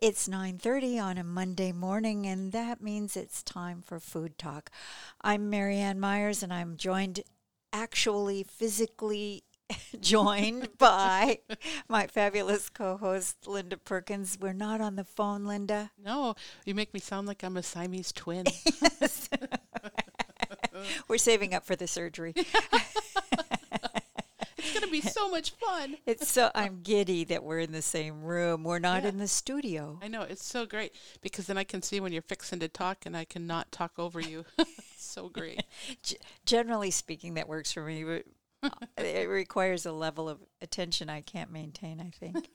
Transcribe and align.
It's 0.00 0.28
9:30 0.28 1.00
on 1.00 1.18
a 1.18 1.24
Monday 1.24 1.72
morning 1.72 2.24
and 2.24 2.52
that 2.52 2.80
means 2.80 3.16
it's 3.16 3.42
time 3.42 3.82
for 3.82 3.98
food 3.98 4.38
talk. 4.38 4.70
I'm 5.22 5.50
Marianne 5.50 5.98
Myers 5.98 6.40
and 6.40 6.52
I'm 6.52 6.76
joined 6.76 7.24
actually 7.72 8.44
physically 8.44 9.42
joined 10.00 10.68
by 10.78 11.40
my 11.88 12.06
fabulous 12.06 12.68
co-host 12.68 13.48
Linda 13.48 13.76
Perkins. 13.76 14.38
We're 14.40 14.52
not 14.52 14.80
on 14.80 14.94
the 14.94 15.02
phone, 15.02 15.44
Linda. 15.44 15.90
No, 16.00 16.36
you 16.64 16.76
make 16.76 16.94
me 16.94 17.00
sound 17.00 17.26
like 17.26 17.42
I'm 17.42 17.56
a 17.56 17.62
Siamese 17.64 18.12
twin. 18.12 18.46
We're 21.08 21.18
saving 21.18 21.54
up 21.54 21.66
for 21.66 21.74
the 21.74 21.88
surgery. 21.88 22.34
To 24.88 24.92
be 24.92 25.00
so 25.00 25.30
much 25.30 25.50
fun. 25.52 25.96
It's 26.06 26.28
so 26.30 26.50
I'm 26.54 26.80
giddy 26.82 27.24
that 27.24 27.42
we're 27.44 27.60
in 27.60 27.72
the 27.72 27.82
same 27.82 28.22
room. 28.22 28.64
We're 28.64 28.78
not 28.78 29.02
Yeah. 29.02 29.10
in 29.10 29.18
the 29.18 29.28
studio. 29.28 29.98
I 30.02 30.08
know, 30.08 30.22
it's 30.22 30.44
so 30.44 30.66
great 30.66 30.94
because 31.20 31.46
then 31.46 31.58
I 31.58 31.64
can 31.64 31.82
see 31.82 32.00
when 32.00 32.12
you're 32.12 32.22
fixing 32.22 32.58
to 32.60 32.68
talk 32.68 33.06
and 33.06 33.16
I 33.16 33.24
cannot 33.24 33.70
talk 33.72 33.92
over 33.98 34.20
you. 34.20 34.44
so 34.96 35.28
great. 35.28 35.62
G- 36.02 36.16
generally 36.46 36.90
speaking, 36.90 37.34
that 37.34 37.48
works 37.48 37.72
for 37.72 37.84
me, 37.84 38.04
but 38.04 38.24
uh, 38.62 38.70
it 39.04 39.28
requires 39.28 39.86
a 39.86 39.92
level 39.92 40.28
of 40.28 40.38
attention 40.62 41.08
I 41.08 41.20
can't 41.20 41.52
maintain, 41.52 42.00
I 42.00 42.10
think. 42.10 42.48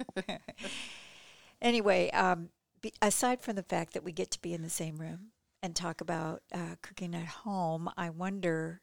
anyway, 1.61 2.09
um, 2.11 2.49
be, 2.81 2.93
aside 3.01 3.41
from 3.41 3.55
the 3.55 3.63
fact 3.63 3.93
that 3.93 4.03
we 4.03 4.11
get 4.11 4.31
to 4.31 4.41
be 4.41 4.53
in 4.53 4.61
the 4.61 4.69
same 4.69 4.97
room 4.97 5.27
and 5.61 5.75
talk 5.75 6.01
about 6.01 6.41
uh, 6.53 6.75
cooking 6.81 7.15
at 7.15 7.25
home, 7.25 7.89
I 7.95 8.09
wonder. 8.09 8.81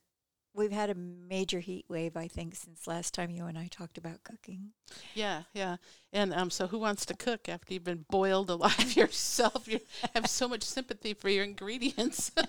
We've 0.53 0.73
had 0.73 0.91
a 0.91 0.95
major 0.95 1.61
heat 1.61 1.85
wave, 1.89 2.17
I 2.17 2.27
think, 2.27 2.57
since 2.57 2.87
last 2.87 3.15
time 3.15 3.31
you 3.31 3.47
and 3.47 3.57
I 3.57 3.69
talked 3.69 3.97
about 3.97 4.25
cooking. 4.25 4.73
Yeah, 5.15 5.43
yeah. 5.55 5.77
And 6.13 6.35
um, 6.35 6.51
so 6.51 6.67
who 6.67 6.79
wants 6.79 7.07
to 7.07 7.15
cook 7.15 7.49
after 7.49 7.73
you've 7.73 7.85
been 7.85 8.05
boiled 8.11 8.51
alive 8.51 8.97
yourself? 8.97 9.69
You 9.69 9.81
have 10.15 10.27
so 10.27 10.49
much 10.49 10.63
sympathy 10.65 11.15
for 11.15 11.29
your 11.29 11.45
ingredients. 11.45 12.33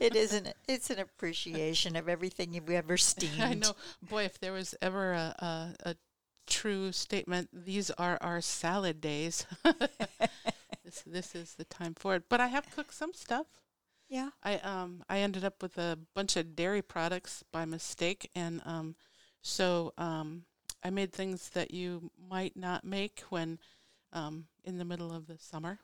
it 0.00 0.14
isn't. 0.14 0.52
It's 0.68 0.90
an 0.90 0.98
appreciation 0.98 1.96
of 1.96 2.08
everything 2.08 2.52
you've 2.52 2.70
ever 2.70 2.96
steamed. 2.96 3.40
I 3.40 3.54
know. 3.54 3.72
Boy, 4.02 4.24
if 4.24 4.38
there 4.38 4.52
was 4.52 4.74
ever 4.82 5.12
a, 5.12 5.34
a, 5.38 5.74
a 5.90 5.96
true 6.46 6.92
statement, 6.92 7.48
these 7.52 7.90
are 7.92 8.18
our 8.20 8.40
salad 8.40 9.00
days. 9.00 9.46
this 10.84 11.02
this 11.06 11.34
is 11.34 11.54
the 11.54 11.64
time 11.64 11.94
for 11.94 12.14
it. 12.16 12.24
But 12.28 12.40
I 12.40 12.48
have 12.48 12.70
cooked 12.74 12.94
some 12.94 13.14
stuff. 13.14 13.46
Yeah. 14.08 14.30
I 14.42 14.56
um 14.58 15.02
I 15.08 15.18
ended 15.18 15.44
up 15.44 15.62
with 15.62 15.76
a 15.78 15.98
bunch 16.14 16.36
of 16.36 16.56
dairy 16.56 16.82
products 16.82 17.44
by 17.52 17.64
mistake, 17.64 18.30
and 18.34 18.62
um 18.64 18.96
so 19.42 19.92
um 19.98 20.44
I 20.82 20.90
made 20.90 21.12
things 21.12 21.50
that 21.50 21.72
you 21.72 22.10
might 22.30 22.56
not 22.56 22.84
make 22.84 23.20
when 23.28 23.58
um 24.12 24.46
in 24.64 24.78
the 24.78 24.84
middle 24.84 25.12
of 25.12 25.26
the 25.26 25.38
summer. 25.38 25.78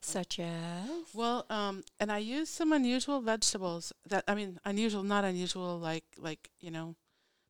Such 0.00 0.38
as. 0.38 1.14
Well, 1.14 1.46
um, 1.48 1.84
and 1.98 2.12
I 2.12 2.18
used 2.18 2.52
some 2.52 2.72
unusual 2.72 3.20
vegetables 3.20 3.92
that 4.08 4.24
I 4.28 4.34
mean 4.34 4.58
unusual, 4.64 5.02
not 5.02 5.24
unusual 5.24 5.78
like 5.78 6.04
like 6.18 6.50
you 6.60 6.70
know 6.70 6.96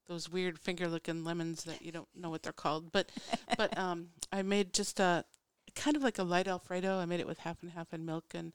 those 0.08 0.28
weird 0.28 0.58
finger 0.58 0.88
looking 0.88 1.24
lemons 1.24 1.64
that 1.64 1.82
you 1.82 1.92
don't 1.92 2.08
know 2.14 2.30
what 2.30 2.42
they're 2.42 2.52
called, 2.52 2.92
but 2.92 3.10
but 3.56 3.76
um, 3.78 4.08
I 4.32 4.42
made 4.42 4.72
just 4.72 5.00
a 5.00 5.24
kind 5.74 5.96
of 5.96 6.02
like 6.02 6.18
a 6.18 6.24
light 6.24 6.48
Alfredo. 6.48 6.98
I 6.98 7.04
made 7.04 7.20
it 7.20 7.26
with 7.26 7.38
half 7.40 7.62
and 7.62 7.72
half 7.72 7.92
and 7.92 8.04
milk 8.04 8.24
and 8.34 8.52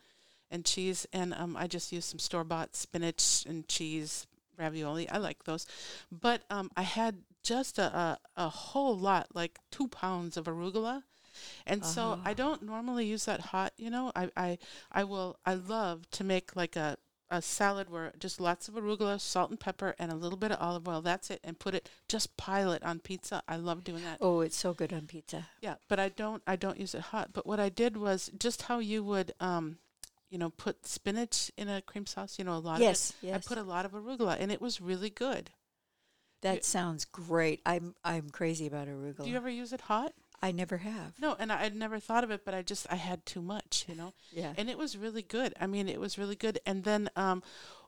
and 0.52 0.66
cheese, 0.66 1.06
and 1.14 1.34
um, 1.34 1.56
I 1.58 1.68
just 1.68 1.92
used 1.92 2.10
some 2.10 2.20
store 2.20 2.44
bought 2.44 2.76
spinach 2.76 3.46
and 3.48 3.68
cheese 3.68 4.28
ravioli. 4.58 5.10
I 5.10 5.18
like 5.18 5.44
those, 5.44 5.66
but 6.12 6.44
um, 6.50 6.72
I 6.78 6.84
had 6.84 7.18
just 7.44 7.78
a, 7.80 7.84
a 7.96 8.20
a 8.38 8.50
whole 8.50 8.98
lot, 8.98 9.28
like 9.34 9.60
two 9.72 9.88
pounds 9.88 10.38
of 10.38 10.46
arugula. 10.46 11.04
And 11.66 11.86
so 11.86 12.18
I 12.26 12.34
Uh-huh. 12.34 12.34
don't 12.34 12.64
normally 12.64 13.06
use 13.06 13.26
that 13.26 13.40
hot, 13.42 13.74
you 13.78 13.90
know. 13.90 14.12
I, 14.16 14.30
I 14.38 14.58
I 14.92 15.04
will 15.04 15.38
I 15.46 15.54
love 15.56 16.10
to 16.12 16.24
make 16.24 16.56
like 16.56 16.76
a 16.76 16.98
a 17.30 17.42
salad 17.42 17.90
where 17.90 18.14
just 18.20 18.40
lots 18.40 18.68
of 18.68 18.76
arugula, 18.76 19.20
salt 19.20 19.50
and 19.50 19.60
pepper, 19.60 19.96
and 20.00 20.12
a 20.12 20.16
little 20.16 20.38
bit 20.38 20.52
of 20.52 20.62
olive 20.62 20.88
oil. 20.88 21.02
That's 21.02 21.30
it, 21.30 21.40
and 21.44 21.60
put 21.60 21.76
it 21.76 21.90
just 22.08 22.38
pile 22.38 22.72
it 22.72 22.84
on 22.84 23.00
pizza. 23.00 23.44
I 23.48 23.58
love 23.58 23.84
doing 23.84 24.04
that. 24.04 24.22
Oh, 24.22 24.42
it's 24.42 24.58
so 24.58 24.74
good 24.74 24.92
on 24.92 25.08
pizza. 25.08 25.48
Yeah, 25.60 25.76
but 25.88 26.00
I 26.00 26.10
don't 26.10 26.42
I 26.48 26.56
don't 26.56 26.80
use 26.80 26.94
it 26.96 27.02
hot. 27.02 27.34
But 27.34 27.46
what 27.46 27.60
I 27.60 27.70
did 27.70 27.98
was 27.98 28.30
just 28.38 28.64
how 28.64 28.80
you 28.80 29.04
would 29.04 29.34
um, 29.40 29.80
you 30.36 30.40
know, 30.40 30.50
put 30.50 30.86
spinach 30.86 31.50
in 31.56 31.70
a 31.70 31.82
cream 31.82 32.06
sauce. 32.06 32.38
You 32.38 32.44
know, 32.44 32.58
a 32.58 32.60
lot 32.60 32.82
Yes, 32.82 33.12
of 33.12 33.16
it. 33.24 33.28
yes. 33.28 33.46
I 33.46 33.48
put 33.48 33.58
a 33.58 33.64
lot 33.64 33.86
of 33.86 33.94
arugula, 33.94 34.36
and 34.38 34.52
it 34.52 34.60
was 34.62 34.82
really 34.82 35.10
good. 35.10 35.50
That 36.42 36.66
sounds 36.66 37.06
great. 37.06 37.62
I'm 37.66 37.96
I'm 38.04 38.30
crazy 38.30 38.68
about 38.68 38.90
arugula. 38.90 39.24
Do 39.24 39.30
you 39.30 39.38
ever 39.38 39.50
use 39.50 39.72
it 39.72 39.80
hot? 39.80 40.12
I 40.42 40.52
never 40.52 40.76
have. 40.80 41.14
No, 41.22 41.38
and 41.40 41.54
I, 41.54 41.62
I'd 41.64 41.74
never 41.76 42.00
thought 42.00 42.26
of 42.26 42.32
it, 42.32 42.44
but 42.44 42.54
I 42.54 42.62
just 42.64 42.86
I 42.92 42.96
had 42.96 43.26
too 43.26 43.42
much, 43.42 43.86
you 43.88 43.96
know. 43.96 44.14
Yeah. 44.34 44.52
and 44.58 44.70
it 44.70 44.78
was 44.78 44.98
really 44.98 45.22
good. 45.22 45.54
I 45.62 45.68
mean, 45.68 45.88
it 45.88 46.02
was 46.02 46.18
really 46.18 46.36
good. 46.36 46.60
And 46.66 46.84
then 46.84 47.10
um, 47.16 47.42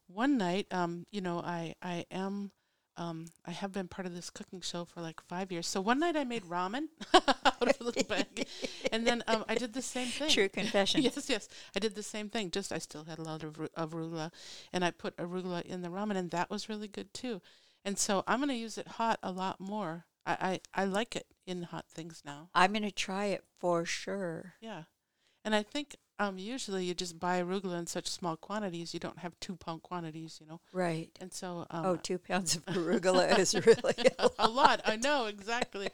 one 0.07 0.37
night, 0.37 0.67
um, 0.71 1.05
you 1.11 1.19
know, 1.19 1.39
I 1.39 1.75
I 1.81 2.05
am 2.09 2.51
um, 2.97 3.25
I 3.45 3.51
have 3.51 3.71
been 3.71 3.87
part 3.87 4.05
of 4.07 4.13
this 4.15 4.29
cooking 4.29 4.61
show 4.61 4.85
for 4.85 5.01
like 5.01 5.21
five 5.21 5.51
years. 5.51 5.67
So 5.67 5.79
one 5.79 5.99
night 5.99 6.15
I 6.15 6.23
made 6.23 6.43
ramen 6.43 6.87
out 7.13 7.61
of 7.61 7.79
a 7.79 7.83
little 7.83 8.03
bag, 8.03 8.47
and 8.91 9.05
then 9.05 9.23
um, 9.27 9.45
I 9.47 9.55
did 9.55 9.73
the 9.73 9.81
same 9.81 10.07
thing. 10.07 10.29
True 10.29 10.49
confession. 10.49 11.01
Yes, 11.07 11.29
yes, 11.29 11.47
I 11.75 11.79
did 11.79 11.95
the 11.95 12.03
same 12.03 12.29
thing. 12.29 12.51
Just 12.51 12.71
I 12.71 12.79
still 12.79 13.05
had 13.05 13.19
a 13.19 13.23
lot 13.23 13.43
of, 13.43 13.59
ru- 13.59 13.69
of 13.75 13.91
arugula, 13.91 14.31
and 14.73 14.83
I 14.83 14.91
put 14.91 15.15
arugula 15.17 15.61
in 15.61 15.81
the 15.81 15.89
ramen, 15.89 16.17
and 16.17 16.31
that 16.31 16.49
was 16.49 16.69
really 16.69 16.87
good 16.87 17.13
too. 17.13 17.41
And 17.85 17.97
so 17.97 18.23
I'm 18.27 18.39
going 18.39 18.49
to 18.49 18.55
use 18.55 18.77
it 18.77 18.87
hot 18.87 19.19
a 19.23 19.31
lot 19.31 19.59
more. 19.59 20.05
I, 20.25 20.59
I, 20.75 20.81
I 20.81 20.85
like 20.85 21.15
it 21.15 21.27
in 21.45 21.63
hot 21.63 21.85
things 21.87 22.21
now. 22.25 22.49
I'm 22.53 22.73
going 22.73 22.83
to 22.83 22.91
try 22.91 23.25
it 23.27 23.43
for 23.59 23.85
sure. 23.85 24.55
Yeah. 24.59 24.83
And 25.45 25.55
I 25.55 25.63
think 25.63 25.95
um, 26.19 26.37
usually 26.37 26.85
you 26.85 26.93
just 26.93 27.19
buy 27.19 27.41
arugula 27.41 27.77
in 27.77 27.85
such 27.87 28.07
small 28.09 28.35
quantities. 28.35 28.93
You 28.93 28.99
don't 28.99 29.19
have 29.19 29.39
two 29.39 29.55
pound 29.55 29.83
quantities, 29.83 30.39
you 30.41 30.47
know. 30.47 30.59
Right. 30.73 31.09
And 31.21 31.31
so, 31.31 31.67
um, 31.69 31.85
Oh, 31.85 31.95
two 31.95 32.17
pounds 32.17 32.55
of 32.55 32.65
arugula 32.65 33.37
is 33.37 33.53
really 33.53 33.93
a 34.19 34.29
a 34.39 34.49
lot. 34.49 34.81
I 34.85 34.95
know 34.95 35.25
exactly. 35.27 35.89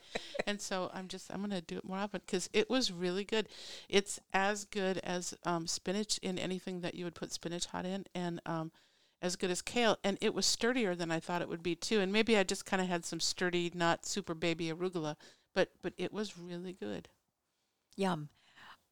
and 0.48 0.62
so 0.62 0.90
I'm 0.94 1.08
just 1.08 1.32
I'm 1.34 1.42
gonna 1.42 1.62
do 1.62 1.78
it 1.78 1.84
more 1.84 1.98
often 1.98 2.22
because 2.26 2.50
it 2.54 2.70
was 2.70 2.92
really 2.92 3.24
good. 3.24 3.50
It's 3.90 4.20
as 4.34 4.66
good 4.66 4.98
as 5.00 5.34
um, 5.46 5.68
spinach 5.68 6.18
in 6.20 6.40
anything 6.40 6.82
that 6.82 6.96
you 6.96 7.04
would 7.06 7.16
put 7.16 7.32
spinach 7.34 7.66
hot 7.66 7.86
in, 7.86 8.06
and 8.16 8.40
um, 8.46 8.72
as 9.22 9.36
good 9.36 9.52
as 9.52 9.62
kale. 9.62 9.98
And 10.04 10.18
it 10.22 10.34
was 10.34 10.46
sturdier 10.46 10.96
than 10.96 11.12
I 11.12 11.20
thought 11.20 11.42
it 11.42 11.50
would 11.50 11.64
be 11.64 11.76
too. 11.76 12.00
And 12.00 12.12
maybe 12.14 12.38
I 12.38 12.44
just 12.44 12.66
kind 12.66 12.82
of 12.82 12.88
had 12.88 13.04
some 13.06 13.20
sturdy, 13.20 13.72
not 13.74 14.06
super 14.06 14.34
baby 14.34 14.72
arugula, 14.72 15.16
but 15.54 15.70
but 15.82 15.94
it 15.98 16.14
was 16.14 16.38
really 16.38 16.74
good. 16.74 17.10
Yum. 17.96 18.30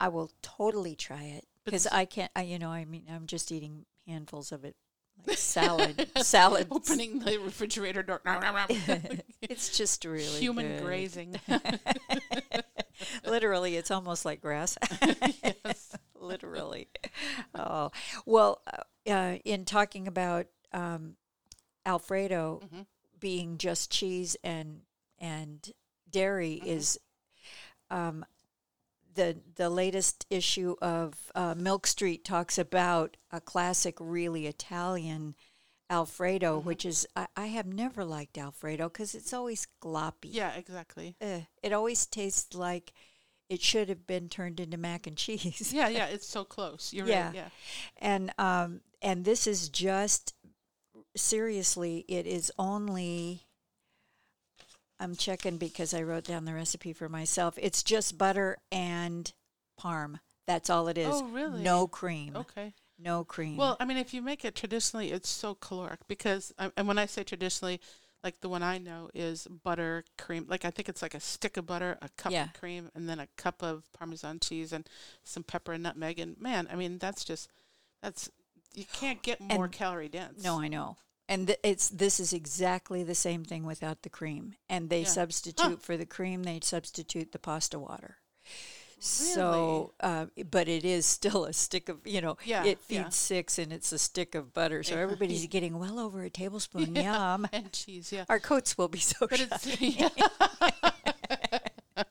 I 0.02 0.08
will 0.08 0.32
totally 0.42 0.96
try 0.96 1.24
it 1.24 1.46
because 1.64 1.86
I 1.88 2.06
can't. 2.06 2.32
I, 2.36 2.42
you 2.42 2.58
know, 2.58 2.70
I 2.72 2.86
mean, 2.86 3.04
I'm 3.10 3.28
just 3.28 3.52
eating 3.52 3.86
handfuls 4.08 4.52
of 4.52 4.66
it, 4.66 4.76
like 5.28 5.38
salad. 5.56 6.10
salad. 6.18 6.68
Opening 6.72 7.20
the 7.20 7.38
refrigerator 7.38 8.02
door. 8.02 8.20
it's 9.42 9.78
just 9.78 10.04
really 10.04 10.40
Human 10.40 10.68
good. 10.68 10.84
grazing. 10.84 11.36
Literally, 13.26 13.76
it's 13.76 13.92
almost 13.92 14.26
like 14.26 14.42
grass. 14.42 14.78
yes. 15.64 15.96
Literally. 16.20 16.88
Oh 17.56 17.92
well. 18.26 18.62
Uh, 18.68 18.82
uh, 19.10 19.38
in 19.46 19.66
talking 19.66 20.08
about 20.08 20.46
um, 20.74 21.16
Alfredo 21.88 22.62
Mhm. 22.64 22.86
being 23.20 23.58
just 23.58 23.92
cheese 23.92 24.36
and 24.44 24.82
and 25.18 25.72
dairy 26.10 26.62
Mhm. 26.64 26.68
is 26.68 27.00
um, 27.90 28.24
the 29.16 29.38
the 29.56 29.70
latest 29.70 30.26
issue 30.30 30.76
of 30.82 31.32
uh, 31.36 31.56
Milk 31.58 31.86
Street 31.88 32.24
talks 32.26 32.58
about 32.58 33.18
a 33.32 33.42
classic, 33.42 33.98
really 34.00 34.48
Italian 34.48 35.36
Alfredo, 35.90 36.62
Mhm. 36.62 36.64
which 36.64 36.86
is 36.86 37.06
I, 37.16 37.28
I 37.36 37.48
have 37.48 37.68
never 37.68 38.06
liked 38.06 38.38
Alfredo 38.38 38.88
because 38.90 39.14
it's 39.14 39.34
always 39.34 39.68
gloppy. 39.84 40.30
Yeah, 40.32 40.54
exactly. 40.56 41.16
Ugh, 41.22 41.44
it 41.62 41.74
always 41.74 42.06
tastes 42.06 42.56
like 42.56 42.94
it 43.50 43.62
should 43.62 43.90
have 43.90 44.08
been 44.08 44.30
turned 44.30 44.62
into 44.62 44.78
mac 44.78 45.06
and 45.08 45.18
cheese. 45.18 45.74
Yeah, 45.74 45.90
yeah, 45.98 46.06
it's 46.06 46.28
so 46.28 46.46
close. 46.46 46.94
You're 46.94 47.08
Yeah. 47.08 47.26
right. 47.26 47.36
Yeah. 47.36 47.50
and 47.98 48.34
um 48.38 48.82
and 49.02 49.26
this 49.26 49.46
is 49.48 49.68
just 49.68 50.34
seriously 51.16 52.06
it 52.08 52.26
is 52.26 52.52
only 52.58 53.48
i'm 55.02 55.16
checking 55.16 55.58
because 55.58 55.94
i 55.94 56.02
wrote 56.02 56.24
down 56.24 56.46
the 56.46 56.54
recipe 56.54 56.94
for 56.94 57.10
myself 57.10 57.56
it's 57.62 57.84
just 57.84 58.18
butter 58.18 58.58
and 58.72 59.34
parm 59.80 60.20
that's 60.48 60.70
all 60.70 60.88
it 60.88 60.98
is 60.98 61.14
Oh, 61.14 61.26
really? 61.28 61.62
no 61.62 61.88
cream 61.88 62.36
Okay. 62.38 62.74
no 63.00 63.24
cream 63.24 63.58
Well, 63.58 63.76
I 63.80 63.86
mean, 63.86 63.98
if 63.98 64.14
you 64.14 64.22
make 64.22 64.46
it 64.46 64.56
traditionally, 64.56 65.12
it's 65.12 65.30
so 65.30 65.56
caloric 65.56 66.00
because, 66.08 66.52
and 66.78 66.88
when 66.88 66.98
I 67.00 67.06
say 67.08 67.24
traditionally, 67.24 67.80
like 68.24 68.42
the 68.42 68.50
one 68.50 68.62
I 68.64 68.78
know 68.78 69.10
is 69.14 69.48
butter, 69.48 70.04
cream. 70.18 70.46
Like 70.48 70.66
I 70.66 70.70
think 70.72 70.88
it's 70.90 71.02
like 71.02 71.14
a 71.16 71.20
stick 71.20 71.58
of 71.58 71.66
butter, 71.66 71.98
a 72.02 72.10
cup 72.18 72.32
Yeah. 72.32 72.46
of 72.46 72.54
cream, 72.54 72.90
and 72.94 73.08
then 73.10 73.20
a 73.20 73.28
cup 73.38 73.64
of 73.64 73.92
Parmesan 73.94 74.40
cheese 74.40 74.72
and 74.74 74.88
some 75.24 75.44
pepper 75.44 75.74
and 75.74 75.82
nutmeg. 75.84 76.20
And 76.20 76.40
man, 76.40 76.68
I 76.72 76.76
mean, 76.76 76.98
that's 77.00 77.24
just 77.24 77.50
that's 78.04 78.30
you 78.76 78.86
can't 78.94 79.22
get 79.24 79.40
more 79.40 79.66
And- 79.66 79.74
calorie 79.74 80.10
dense. 80.10 80.44
no 80.44 80.60
i 80.60 80.68
know 80.68 80.98
And 81.32 81.48
th- 81.48 81.60
it's 81.64 81.90
this 81.90 82.20
is 82.20 82.34
exactly 82.34 83.04
the 83.04 83.16
same 83.16 83.44
thing 83.46 83.64
without 83.66 84.02
the 84.04 84.10
cream. 84.10 84.56
And 84.70 84.90
they 84.90 85.02
Yeah. 85.02 85.08
substitute 85.08 85.82
for 85.82 85.96
the 85.98 86.06
cream. 86.06 86.44
They 86.44 86.60
substitute 86.62 87.32
the 87.32 87.40
pasta 87.40 87.80
water. 87.80 88.18
So, 89.00 89.94
uh, 90.00 90.28
but 90.52 90.68
it 90.68 90.86
is 90.86 91.08
still 91.08 91.46
a 91.46 91.54
stick 91.54 91.90
of 91.90 92.06
you 92.06 92.22
know. 92.22 92.38
Yeah, 92.46 92.64
it 92.66 92.78
yeah. 92.88 93.04
feeds 93.04 93.16
six, 93.16 93.58
and 93.58 93.74
it's 93.74 93.92
a 93.92 93.98
stick 93.98 94.36
of 94.36 94.54
butter. 94.54 94.84
So 94.84 94.94
Yeah. 94.96 95.02
everybody's 95.02 95.48
getting 95.56 95.80
well 95.80 95.98
over 96.00 96.22
a 96.22 96.30
tablespoon. 96.30 96.96
Yum. 96.96 97.48
and 97.52 97.72
cheese, 97.72 98.12
yeah. 98.12 98.26
Our 98.30 98.40
coats 98.40 98.78
will 98.78 98.90
be 98.90 99.00
so 99.00 99.26
But 99.28 99.40
it's 99.40 99.82
yeah. 99.82 100.10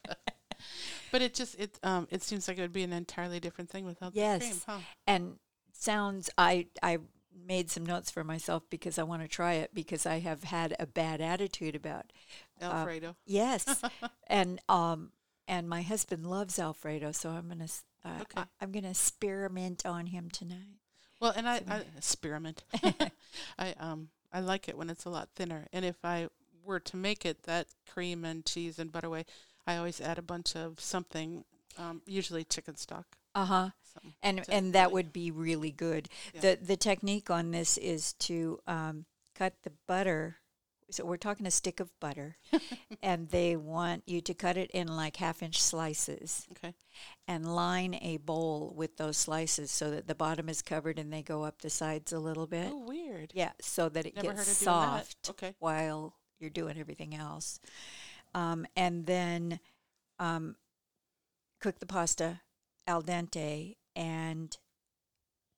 but 1.13 1.23
it 1.23 1.35
just 1.35 1.59
it 1.61 1.79
um 1.83 2.09
it 2.11 2.23
seems 2.23 2.49
like 2.49 2.59
it 2.59 2.63
would 2.63 2.73
be 2.73 2.83
an 2.85 2.93
entirely 2.93 3.39
different 3.41 3.71
thing 3.71 3.85
without 3.85 4.13
the 4.15 4.21
cream, 4.21 4.41
Yes. 4.41 4.65
huh? 4.67 4.79
and 5.07 5.37
sounds 5.73 6.31
i 6.39 6.67
i 6.83 6.99
made 7.35 7.71
some 7.71 7.85
notes 7.87 8.11
for 8.11 8.25
myself 8.25 8.63
because 8.71 8.99
i 8.99 9.03
want 9.03 9.23
to 9.23 9.29
try 9.29 9.55
it 9.55 9.71
because 9.75 10.07
i 10.07 10.19
have 10.19 10.45
had 10.45 10.75
a 10.79 10.87
bad 10.87 11.21
attitude 11.21 11.75
about 11.75 12.13
Alfredo. 12.61 13.17
yes 13.27 13.83
and 14.27 14.61
um 14.69 15.13
and 15.49 15.69
my 15.69 15.83
husband 15.83 16.27
loves 16.27 16.59
alfredo 16.59 17.13
so 17.13 17.31
i'm 17.31 17.49
gonna 17.49 17.67
uh, 18.05 18.21
Okay. 18.23 18.41
I, 18.43 18.45
i'm 18.61 18.73
gonna 18.73 18.91
experiment 18.91 19.85
on 19.87 20.07
him 20.07 20.29
tonight 20.31 20.79
Well, 21.21 21.33
and 21.37 21.49
I, 21.49 21.61
I 21.69 21.83
experiment. 21.97 22.65
I 23.59 23.75
um 23.79 24.09
I 24.33 24.41
like 24.41 24.69
it 24.69 24.79
when 24.79 24.89
it's 24.91 25.05
a 25.05 25.11
lot 25.11 25.29
thinner. 25.35 25.67
And 25.73 25.85
if 25.85 25.97
I 26.05 26.29
were 26.65 26.81
to 26.81 26.97
make 26.97 27.27
it 27.27 27.43
that 27.45 27.67
cream 27.93 28.25
and 28.25 28.47
cheese 28.47 28.79
and 28.79 28.93
butter 28.93 29.11
way, 29.11 29.27
I 29.67 29.77
always 29.77 30.01
add 30.01 30.19
a 30.19 30.23
bunch 30.23 30.55
of 30.57 30.79
something, 30.81 31.45
um, 31.77 32.01
usually 32.07 32.45
chicken 32.45 32.77
stock. 32.77 33.07
uh-huh 33.35 33.71
And 34.23 34.45
and 34.49 34.73
that 34.75 34.93
would 34.93 35.13
be 35.13 35.31
really 35.31 35.71
good 35.71 36.09
Yeah. 36.35 36.41
the 36.41 36.59
the 36.63 36.77
technique 36.77 37.31
on 37.31 37.51
this 37.51 37.77
is 37.79 38.13
to 38.15 38.61
um 38.67 39.07
cut 39.35 39.55
the 39.63 39.73
butter 39.87 40.37
so 40.93 41.05
we're 41.05 41.17
talking 41.17 41.47
a 41.47 41.51
stick 41.53 41.79
of 41.79 41.89
butter 42.01 42.37
and 43.03 43.29
they 43.29 43.55
want 43.57 44.03
you 44.07 44.21
to 44.21 44.35
cut 44.35 44.57
it 44.57 44.71
in 44.73 44.89
like 44.89 45.17
half 45.17 45.41
inch 45.41 45.61
slices 45.63 46.49
Okay. 46.51 46.75
and 47.29 47.55
line 47.55 47.95
a 48.03 48.17
bowl 48.17 48.73
with 48.77 48.97
those 48.97 49.17
slices 49.17 49.71
so 49.71 49.91
that 49.93 50.09
the 50.09 50.17
bottom 50.17 50.49
is 50.49 50.63
covered 50.63 50.99
and 50.99 51.13
they 51.13 51.23
go 51.23 51.45
up 51.45 51.63
the 51.63 51.71
sides 51.71 52.13
a 52.13 52.19
little 52.19 52.49
bit. 52.49 52.71
Oh, 52.73 52.79
weird. 52.89 53.31
Yeah, 53.37 53.53
so 53.61 53.89
that 53.89 54.05
it 54.05 54.17
Never 54.17 54.35
gets 54.35 54.39
heard 54.41 54.53
of 54.53 54.59
doing 54.59 54.81
that. 54.81 55.07
soft 55.07 55.31
Okay. 55.31 55.55
while 55.61 56.17
you're 56.41 56.51
doing 56.51 56.77
everything 56.77 57.15
else. 57.15 57.61
Um, 58.35 58.67
and 58.75 59.07
then 59.07 59.61
um, 60.19 60.57
cook 61.61 61.79
the 61.79 61.87
pasta 61.87 62.41
al 62.89 63.03
dente 63.03 63.77
and 64.01 64.57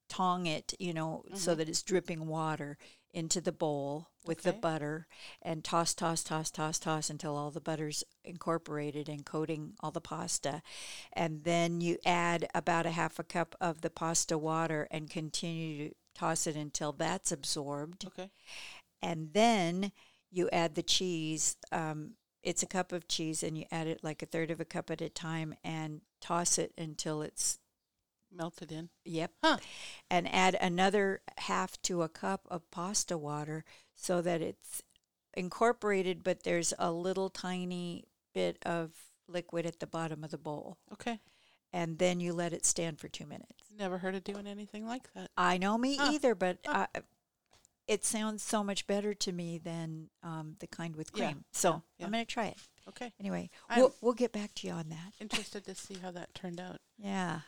tong 0.08 0.46
it, 0.46 0.74
you 0.78 0.92
know, 0.92 1.24
so 1.34 1.54
Mhm. 1.54 1.58
that 1.58 1.68
it's 1.68 1.82
dripping 1.82 2.26
water 2.26 2.76
into 3.14 3.40
the 3.40 3.52
bowl 3.52 4.08
with 4.24 4.42
the 4.42 4.52
butter 4.52 5.06
and 5.42 5.64
toss, 5.64 5.94
toss, 5.94 6.22
toss, 6.24 6.50
toss, 6.50 6.78
toss 6.78 7.10
until 7.10 7.36
all 7.36 7.50
the 7.50 7.60
butter's 7.60 8.04
incorporated 8.24 9.08
and 9.08 9.24
coating 9.26 9.74
all 9.80 9.90
the 9.90 10.00
pasta. 10.00 10.62
And 11.12 11.44
then 11.44 11.80
you 11.80 11.98
add 12.04 12.48
about 12.54 12.86
a 12.86 12.90
half 12.90 13.18
a 13.18 13.24
cup 13.24 13.54
of 13.60 13.80
the 13.82 13.90
pasta 13.90 14.38
water 14.38 14.88
and 14.90 15.10
continue 15.10 15.90
to 15.90 15.94
toss 16.14 16.46
it 16.46 16.56
until 16.56 16.92
that's 16.92 17.32
absorbed 17.32 18.06
Okay. 18.06 18.30
and 19.02 19.32
then 19.32 19.92
you 20.30 20.48
add 20.50 20.74
the 20.74 20.82
cheese. 20.82 21.56
Um, 21.70 22.16
it's 22.42 22.62
a 22.62 22.66
cup 22.66 22.92
of 22.92 23.08
cheese, 23.08 23.42
and 23.42 23.56
you 23.56 23.66
add 23.70 23.86
it 23.86 24.02
like 24.02 24.22
a 24.22 24.26
third 24.26 24.50
of 24.50 24.60
a 24.60 24.64
cup 24.64 24.90
at 24.90 25.00
a 25.00 25.08
time, 25.08 25.54
and 25.64 26.00
toss 26.20 26.58
it 26.58 26.72
until 26.78 27.22
it's 27.22 27.58
Melted 28.34 28.72
in. 28.72 28.88
yep. 29.04 29.32
Huh. 29.42 29.58
And 30.10 30.32
add 30.32 30.54
another 30.60 31.20
half 31.38 31.80
to 31.82 32.02
a 32.02 32.08
cup 32.08 32.46
of 32.50 32.70
pasta 32.70 33.16
water 33.18 33.64
so 33.94 34.22
that 34.22 34.40
it's 34.40 34.82
incorporated, 35.34 36.22
but 36.24 36.42
there's 36.44 36.72
a 36.78 36.90
little 36.92 37.28
tiny 37.30 38.04
bit 38.34 38.58
of 38.64 38.90
liquid 39.28 39.66
at 39.66 39.80
the 39.80 39.86
bottom 39.86 40.24
of 40.24 40.30
the 40.30 40.38
bowl, 40.38 40.78
Okay. 40.92 41.20
and 41.72 41.98
then 41.98 42.20
you 42.20 42.32
let 42.32 42.52
it 42.52 42.66
stand 42.66 42.98
for 42.98 43.08
two 43.08 43.26
minutes. 43.26 43.64
Never 43.78 43.98
heard 43.98 44.14
of 44.14 44.24
doing 44.24 44.46
anything 44.46 44.86
like 44.86 45.12
that. 45.14 45.30
I 45.36 45.58
know 45.58 45.78
me 45.78 45.96
Huh. 45.96 46.10
either, 46.12 46.34
but 46.34 46.58
Huh. 46.66 46.86
uh, 46.94 47.00
it 47.86 48.04
sounds 48.04 48.42
so 48.42 48.62
much 48.62 48.86
better 48.86 49.12
to 49.14 49.32
me 49.32 49.58
than 49.58 50.08
um, 50.22 50.56
the 50.60 50.66
kind 50.66 50.96
with 50.96 51.10
Yeah, 51.14 51.32
cream. 51.32 51.44
So 51.52 51.70
yeah, 51.70 51.80
yeah. 51.98 52.06
I'm 52.06 52.12
going 52.12 52.24
to 52.26 52.32
try 52.32 52.46
it. 52.46 52.58
Okay. 52.88 53.12
Anyway, 53.20 53.50
I'm- 53.68 53.80
we'll, 53.80 53.94
we'll 54.00 54.12
get 54.14 54.32
back 54.32 54.54
to 54.56 54.66
you 54.66 54.72
on 54.72 54.88
that. 54.90 55.14
Interested 55.20 55.64
to 55.64 55.74
see 55.74 55.94
how 55.94 56.10
that 56.12 56.34
turned 56.34 56.60
out. 56.60 56.80
Yeah. 56.98 57.40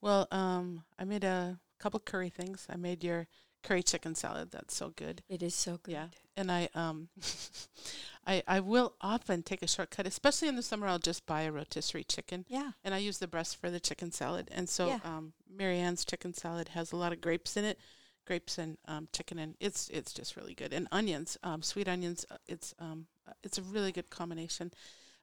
Well, 0.00 0.26
um, 0.30 0.84
I 0.98 1.04
made 1.04 1.24
a 1.24 1.58
couple 1.78 2.00
curry 2.00 2.30
things. 2.30 2.66
I 2.68 2.76
made 2.76 3.04
your 3.04 3.26
curry 3.62 3.82
chicken 3.82 4.14
salad. 4.14 4.50
That's 4.50 4.74
so 4.74 4.90
good. 4.96 5.22
It 5.28 5.42
is 5.42 5.54
so 5.54 5.78
good. 5.82 5.92
Yeah. 5.92 6.06
And 6.36 6.50
I 6.50 6.68
um 6.74 7.08
I 8.26 8.42
I 8.46 8.60
will 8.60 8.94
often 9.00 9.42
take 9.42 9.62
a 9.62 9.66
shortcut, 9.68 10.06
especially 10.06 10.48
in 10.48 10.56
the 10.56 10.62
summer 10.62 10.86
I'll 10.86 10.98
just 10.98 11.26
buy 11.26 11.42
a 11.42 11.52
rotisserie 11.52 12.04
chicken 12.04 12.44
Yeah. 12.48 12.72
and 12.84 12.94
I 12.94 12.98
use 12.98 13.18
the 13.18 13.28
breast 13.28 13.56
for 13.60 13.70
the 13.70 13.80
chicken 13.80 14.10
salad. 14.12 14.48
And 14.52 14.68
so 14.68 14.88
Yeah. 14.88 14.98
um 15.04 15.32
Marianne's 15.48 16.04
chicken 16.04 16.34
salad 16.34 16.68
has 16.68 16.92
a 16.92 16.96
lot 16.96 17.12
of 17.12 17.20
grapes 17.20 17.56
in 17.56 17.64
it. 17.64 17.78
Grapes 18.24 18.56
and 18.56 18.78
um, 18.86 19.08
chicken 19.12 19.38
and 19.38 19.56
it's 19.60 19.88
it's 19.90 20.12
just 20.12 20.36
really 20.36 20.54
good. 20.54 20.72
And 20.72 20.86
onions, 20.92 21.36
um, 21.42 21.60
sweet 21.62 21.88
onions, 21.88 22.24
uh, 22.30 22.36
it's 22.46 22.72
um 22.78 23.06
uh, 23.28 23.32
it's 23.42 23.58
a 23.58 23.62
really 23.62 23.90
good 23.92 24.10
combination. 24.10 24.72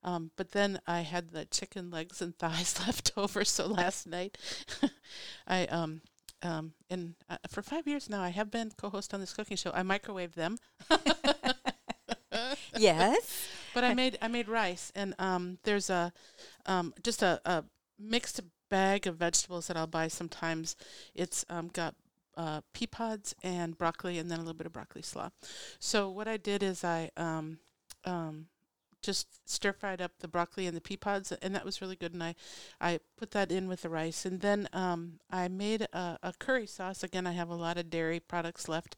Um, 0.04 0.32
but 0.36 0.52
then 0.52 0.80
I 0.88 1.02
had 1.02 1.30
the 1.30 1.46
chicken 1.46 1.90
legs 1.92 2.22
and 2.22 2.38
thighs 2.38 2.80
left 2.86 3.12
over. 3.18 3.44
So 3.44 3.68
last 3.68 4.08
night, 4.08 4.38
I 5.48 5.66
um 5.66 6.02
um 6.42 6.74
and 6.90 7.16
uh, 7.30 7.38
for 7.50 7.62
five 7.62 7.88
years 7.88 8.10
now 8.10 8.22
I 8.22 8.30
have 8.30 8.50
been 8.50 8.72
co-host 8.78 9.14
on 9.14 9.20
this 9.20 9.34
cooking 9.34 9.58
show. 9.58 9.72
I 9.74 9.84
microwave 9.84 10.36
them, 10.36 10.58
yes. 12.78 13.48
but 13.74 13.84
I 13.84 13.94
made 13.94 14.18
I 14.22 14.28
made 14.28 14.48
rice 14.48 14.92
and 14.96 15.14
um 15.20 15.58
there's 15.64 15.90
a 15.90 16.14
um 16.66 16.94
just 17.04 17.22
a, 17.22 17.42
a 17.46 17.64
mixed 18.00 18.40
bag 18.70 19.08
of 19.08 19.18
vegetables 19.18 19.68
that 19.68 19.78
I'll 19.78 19.88
buy 19.88 20.08
sometimes. 20.08 20.76
It's 21.14 21.44
um 21.50 21.70
got 21.74 21.96
uh, 22.38 22.62
pea 22.74 22.88
pods 22.88 23.36
and 23.44 23.78
broccoli 23.78 24.18
and 24.18 24.32
then 24.32 24.38
a 24.38 24.42
little 24.42 24.54
bit 24.54 24.66
of 24.66 24.72
broccoli 24.72 25.02
slaw. 25.02 25.30
So 25.80 26.10
what 26.10 26.28
I 26.28 26.38
did 26.38 26.64
is 26.64 26.86
I 26.86 27.12
um 27.18 27.60
um 28.06 28.48
just 29.02 29.50
stir 29.50 29.74
fried 29.74 30.02
up 30.02 30.12
the 30.20 30.28
broccoli 30.28 30.68
and 30.68 30.76
the 30.76 30.82
pea 30.82 30.98
pods, 30.98 31.32
and 31.32 31.56
that 31.56 31.66
was 31.66 31.82
really 31.82 31.96
good. 31.96 32.14
And 32.14 32.24
I, 32.24 32.36
I 32.80 33.00
put 33.18 33.32
that 33.32 33.52
in 33.52 33.68
with 33.68 33.82
the 33.82 33.90
rice, 33.90 34.26
and 34.26 34.42
then 34.42 34.68
um, 34.74 35.20
I 35.30 35.48
made 35.48 35.84
a, 35.94 36.18
a 36.22 36.34
curry 36.40 36.68
sauce. 36.68 37.04
Again, 37.04 37.28
I 37.28 37.32
have 37.32 37.50
a 37.50 37.56
lot 37.56 37.78
of 37.78 37.90
dairy 37.90 38.20
products 38.20 38.68
left, 38.68 38.96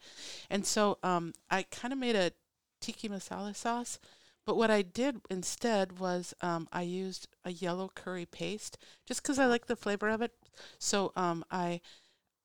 and 0.49 0.65
so 0.65 0.97
um, 1.03 1.33
I 1.49 1.63
kind 1.63 1.93
of 1.93 1.99
made 1.99 2.15
a 2.15 2.31
tikka 2.79 3.09
masala 3.09 3.55
sauce. 3.55 3.99
But 4.45 4.57
what 4.57 4.71
I 4.71 4.81
did 4.81 5.21
instead 5.29 5.99
was 5.99 6.33
um, 6.41 6.67
I 6.71 6.81
used 6.81 7.27
a 7.45 7.51
yellow 7.51 7.91
curry 7.93 8.25
paste, 8.25 8.77
just 9.05 9.21
because 9.21 9.37
I 9.37 9.45
like 9.45 9.67
the 9.67 9.75
flavor 9.75 10.09
of 10.09 10.21
it. 10.21 10.33
So 10.79 11.11
um, 11.15 11.45
I, 11.51 11.79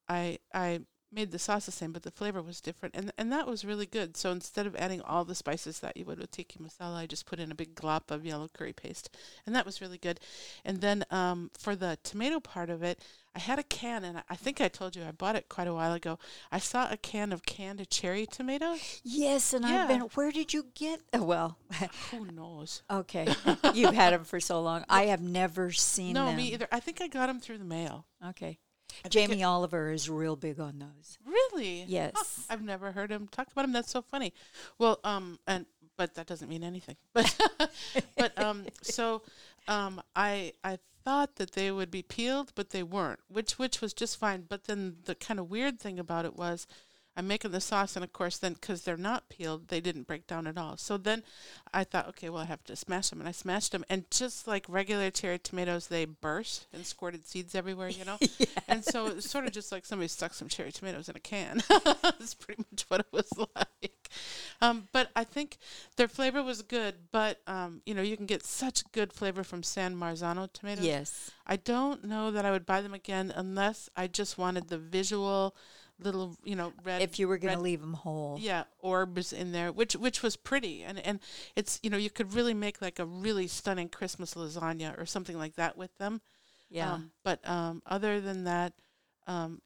I, 0.09 0.39
I 0.53 0.81
made 1.17 1.33
the 1.33 1.39
sauce 1.39 1.67
the 1.67 1.73
same, 1.73 1.91
but 1.93 2.03
the 2.05 2.11
flavor 2.13 2.41
was 2.43 2.61
different, 2.61 2.95
and 2.95 3.13
and 3.19 3.33
that 3.33 3.47
was 3.49 3.65
really 3.65 3.87
good. 3.87 4.17
So 4.17 4.31
instead 4.31 4.67
of 4.67 4.77
adding 4.77 5.01
all 5.01 5.25
the 5.25 5.35
spices 5.35 5.81
that 5.81 5.97
you 5.97 6.05
would 6.05 6.19
with 6.21 6.31
tikka 6.31 6.59
masala, 6.59 6.97
I 6.97 7.07
just 7.07 7.27
put 7.27 7.41
in 7.41 7.51
a 7.51 7.55
big 7.57 7.75
glop 7.75 8.11
of 8.11 8.25
yellow 8.25 8.49
curry 8.49 8.73
paste, 8.73 9.11
and 9.47 9.55
that 9.57 9.67
was 9.67 9.81
really 9.81 9.99
good. 9.99 10.21
And 10.65 10.81
then 10.81 11.05
um, 11.11 11.51
for 11.59 11.75
the 11.75 11.99
tomato 12.05 12.39
part 12.39 12.71
of 12.71 12.83
it, 12.83 13.01
I 13.35 13.39
had 13.41 13.59
a 13.59 13.63
can, 13.65 14.05
and 14.05 14.23
I- 14.29 14.37
think 14.37 14.61
I 14.61 14.69
told 14.69 14.95
you 14.95 15.03
I 15.03 15.11
bought 15.11 15.35
it 15.35 15.49
quite 15.49 15.67
a 15.67 15.75
while 15.75 15.93
ago. 15.95 16.19
I 16.53 16.59
saw 16.59 16.89
a 16.91 16.97
can 16.97 17.33
of 17.33 17.43
canned 17.45 17.89
cherry 17.91 18.27
tomatoes. 18.27 19.01
Yes, 19.03 19.53
and 19.53 19.67
I've 19.67 19.89
been. 19.89 20.03
Where 20.15 20.31
did 20.31 20.53
you 20.55 20.67
get? 20.75 21.01
Oh, 21.13 21.23
well, 21.33 21.59
Who 22.13 22.27
knows? 22.27 22.83
okay. 22.91 23.27
You've 23.75 23.95
had 23.95 24.13
them 24.13 24.25
for 24.25 24.39
so 24.41 24.61
long. 24.63 24.85
I 24.89 25.07
have 25.07 25.21
never 25.23 25.73
seen 25.73 26.13
No, 26.13 26.27
them. 26.27 26.37
me 26.37 26.53
either. 26.53 26.69
I 26.71 26.81
think 26.81 27.01
I 27.01 27.09
got 27.09 27.27
them 27.27 27.41
through 27.41 27.59
the 27.59 27.65
mail. 27.65 28.07
Okay. 28.29 28.59
Jamie 29.09 29.43
Oliver 29.45 29.91
is 29.91 30.09
real 30.09 30.37
big 30.37 30.59
on 30.61 30.79
those. 30.79 31.19
Really? 31.27 31.81
Huh, 31.81 31.87
Yes. 31.89 32.47
I've 32.51 32.63
never 32.63 32.93
heard 32.93 33.11
him 33.11 33.29
talk 33.29 33.49
about 33.53 33.65
him. 33.65 33.73
That's 33.73 33.91
so 33.91 34.03
funny. 34.03 34.33
Well, 34.79 35.01
um, 35.05 35.39
and 35.47 35.67
but 35.97 36.15
that 36.15 36.27
doesn't 36.27 36.49
mean 36.49 36.63
anything. 36.65 36.97
But 37.15 37.71
but 38.17 38.39
um, 38.43 38.67
so 38.83 39.23
um, 39.69 40.03
I 40.15 40.53
I 40.63 40.79
thought 41.05 41.37
that 41.37 41.53
they 41.53 41.71
would 41.71 41.91
be 41.91 42.03
peeled, 42.03 42.53
but 42.55 42.71
they 42.71 42.83
weren't, 42.83 43.21
which 43.29 43.59
which 43.59 43.81
was 43.81 43.93
just 43.95 44.19
fine. 44.19 44.45
But 44.49 44.65
then 44.65 44.97
the 45.05 45.15
kind 45.15 45.41
of 45.41 45.49
weird 45.51 45.79
thing 45.81 45.99
about 45.99 46.25
it 46.25 46.37
was. 46.37 46.67
I'm 47.17 47.27
making 47.27 47.53
the 47.53 47.61
sauce, 47.61 47.97
and 47.97 48.05
of 48.05 48.13
course, 48.13 48.39
then 48.39 48.55
because 48.55 48.83
they're 48.83 48.97
not 48.97 49.29
peeled, 49.29 49.69
they 49.69 49.81
didn't 49.81 50.07
break 50.07 50.27
down 50.27 50.47
at 50.47 50.59
all. 50.59 50.77
So 50.77 50.97
then 50.97 51.23
I 51.73 51.85
thought, 51.85 52.09
okay, 52.09 52.29
well, 52.29 52.43
I 52.43 52.47
have 52.47 52.65
to 52.65 52.77
smash 52.77 53.09
them, 53.09 53.21
and 53.21 53.29
I 53.29 53.33
smashed 53.33 53.73
them, 53.73 53.85
and 53.89 54.11
just 54.11 54.47
like 54.47 54.67
regular 54.69 55.11
cherry 55.11 55.39
tomatoes, 55.39 55.87
they 55.87 56.05
burst 56.05 56.67
and 56.73 56.85
squirted 56.85 57.27
seeds 57.27 57.55
everywhere, 57.55 57.89
you 57.89 58.05
know. 58.05 58.19
And 58.69 58.85
so 58.85 59.07
it's 59.07 59.31
sort 59.31 59.47
of 59.47 59.53
just 59.53 59.71
like 59.71 59.87
somebody 59.87 60.09
stuck 60.09 60.35
some 60.35 60.49
cherry 60.49 60.73
tomatoes 60.73 61.09
in 61.09 61.15
a 61.15 61.21
can. 61.21 61.63
That's 62.03 62.35
pretty 62.35 62.65
much 62.71 62.85
what 62.89 63.01
it 63.01 63.07
was 63.13 63.31
like. 63.55 64.11
Um, 64.61 64.89
but 64.93 65.11
I 65.15 65.25
think 65.25 65.59
their 65.97 66.09
flavor 66.09 66.43
was 66.43 66.63
good. 66.63 66.95
But 67.13 67.41
um, 67.47 67.83
you 67.87 67.95
know, 67.95 68.03
you 68.03 68.17
can 68.17 68.27
get 68.27 68.45
such 68.45 68.91
good 68.93 69.13
flavor 69.13 69.45
from 69.45 69.63
San 69.63 69.97
Marzano 69.97 70.53
tomatoes. 70.53 70.85
Yes. 70.85 71.31
I 71.47 71.57
don't 71.57 72.05
know 72.05 72.31
that 72.31 72.45
I 72.45 72.51
would 72.51 72.67
buy 72.67 72.81
them 72.81 72.95
again 72.95 73.33
unless 73.35 73.89
I 73.97 74.07
just 74.07 74.37
wanted 74.37 74.69
the 74.69 74.79
visual 74.79 75.55
little, 75.99 76.37
you 76.45 76.57
know, 76.57 76.73
red. 76.85 77.03
if 77.03 77.19
you 77.19 77.27
were 77.29 77.39
going 77.39 77.57
to 77.57 77.63
leave 77.63 77.81
them 77.81 77.95
whole. 77.95 78.39
yeah, 78.41 78.65
orbs 78.81 79.33
in 79.33 79.53
there, 79.53 79.73
which 79.73 79.95
which 79.95 80.23
was 80.23 80.37
pretty, 80.37 80.83
and 80.83 80.99
and 80.99 81.21
it's 81.55 81.81
you 81.83 81.91
know 81.91 81.97
you 81.97 82.11
could 82.11 82.35
really 82.35 82.55
make 82.55 82.83
like 82.83 82.99
a 82.99 83.05
really 83.07 83.47
stunning 83.47 83.89
Christmas 83.89 84.35
lasagna 84.35 84.99
or 85.01 85.07
something 85.07 85.39
like 85.39 85.57
that 85.57 85.77
with 85.77 85.97
them. 85.99 86.21
Yeah. 86.69 86.95
Um, 86.95 87.11
but 87.23 87.47
um, 87.49 87.83
other 87.87 88.21
than 88.21 88.45
that, 88.45 88.73
um, 89.27 89.63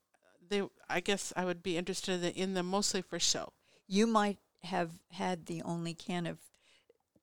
they 0.49 0.63
I 0.89 1.01
guess 1.01 1.33
I 1.37 1.45
would 1.45 1.63
be 1.63 1.77
interested 1.77 2.23
in- 2.23 2.35
in 2.35 2.55
them 2.55 2.67
mostly 2.67 3.03
for 3.03 3.19
show. 3.19 3.53
you 3.87 4.07
might 4.07 4.39
have 4.63 4.91
had 5.13 5.47
the 5.47 5.63
only 5.63 5.95
can 5.95 6.27
of 6.27 6.39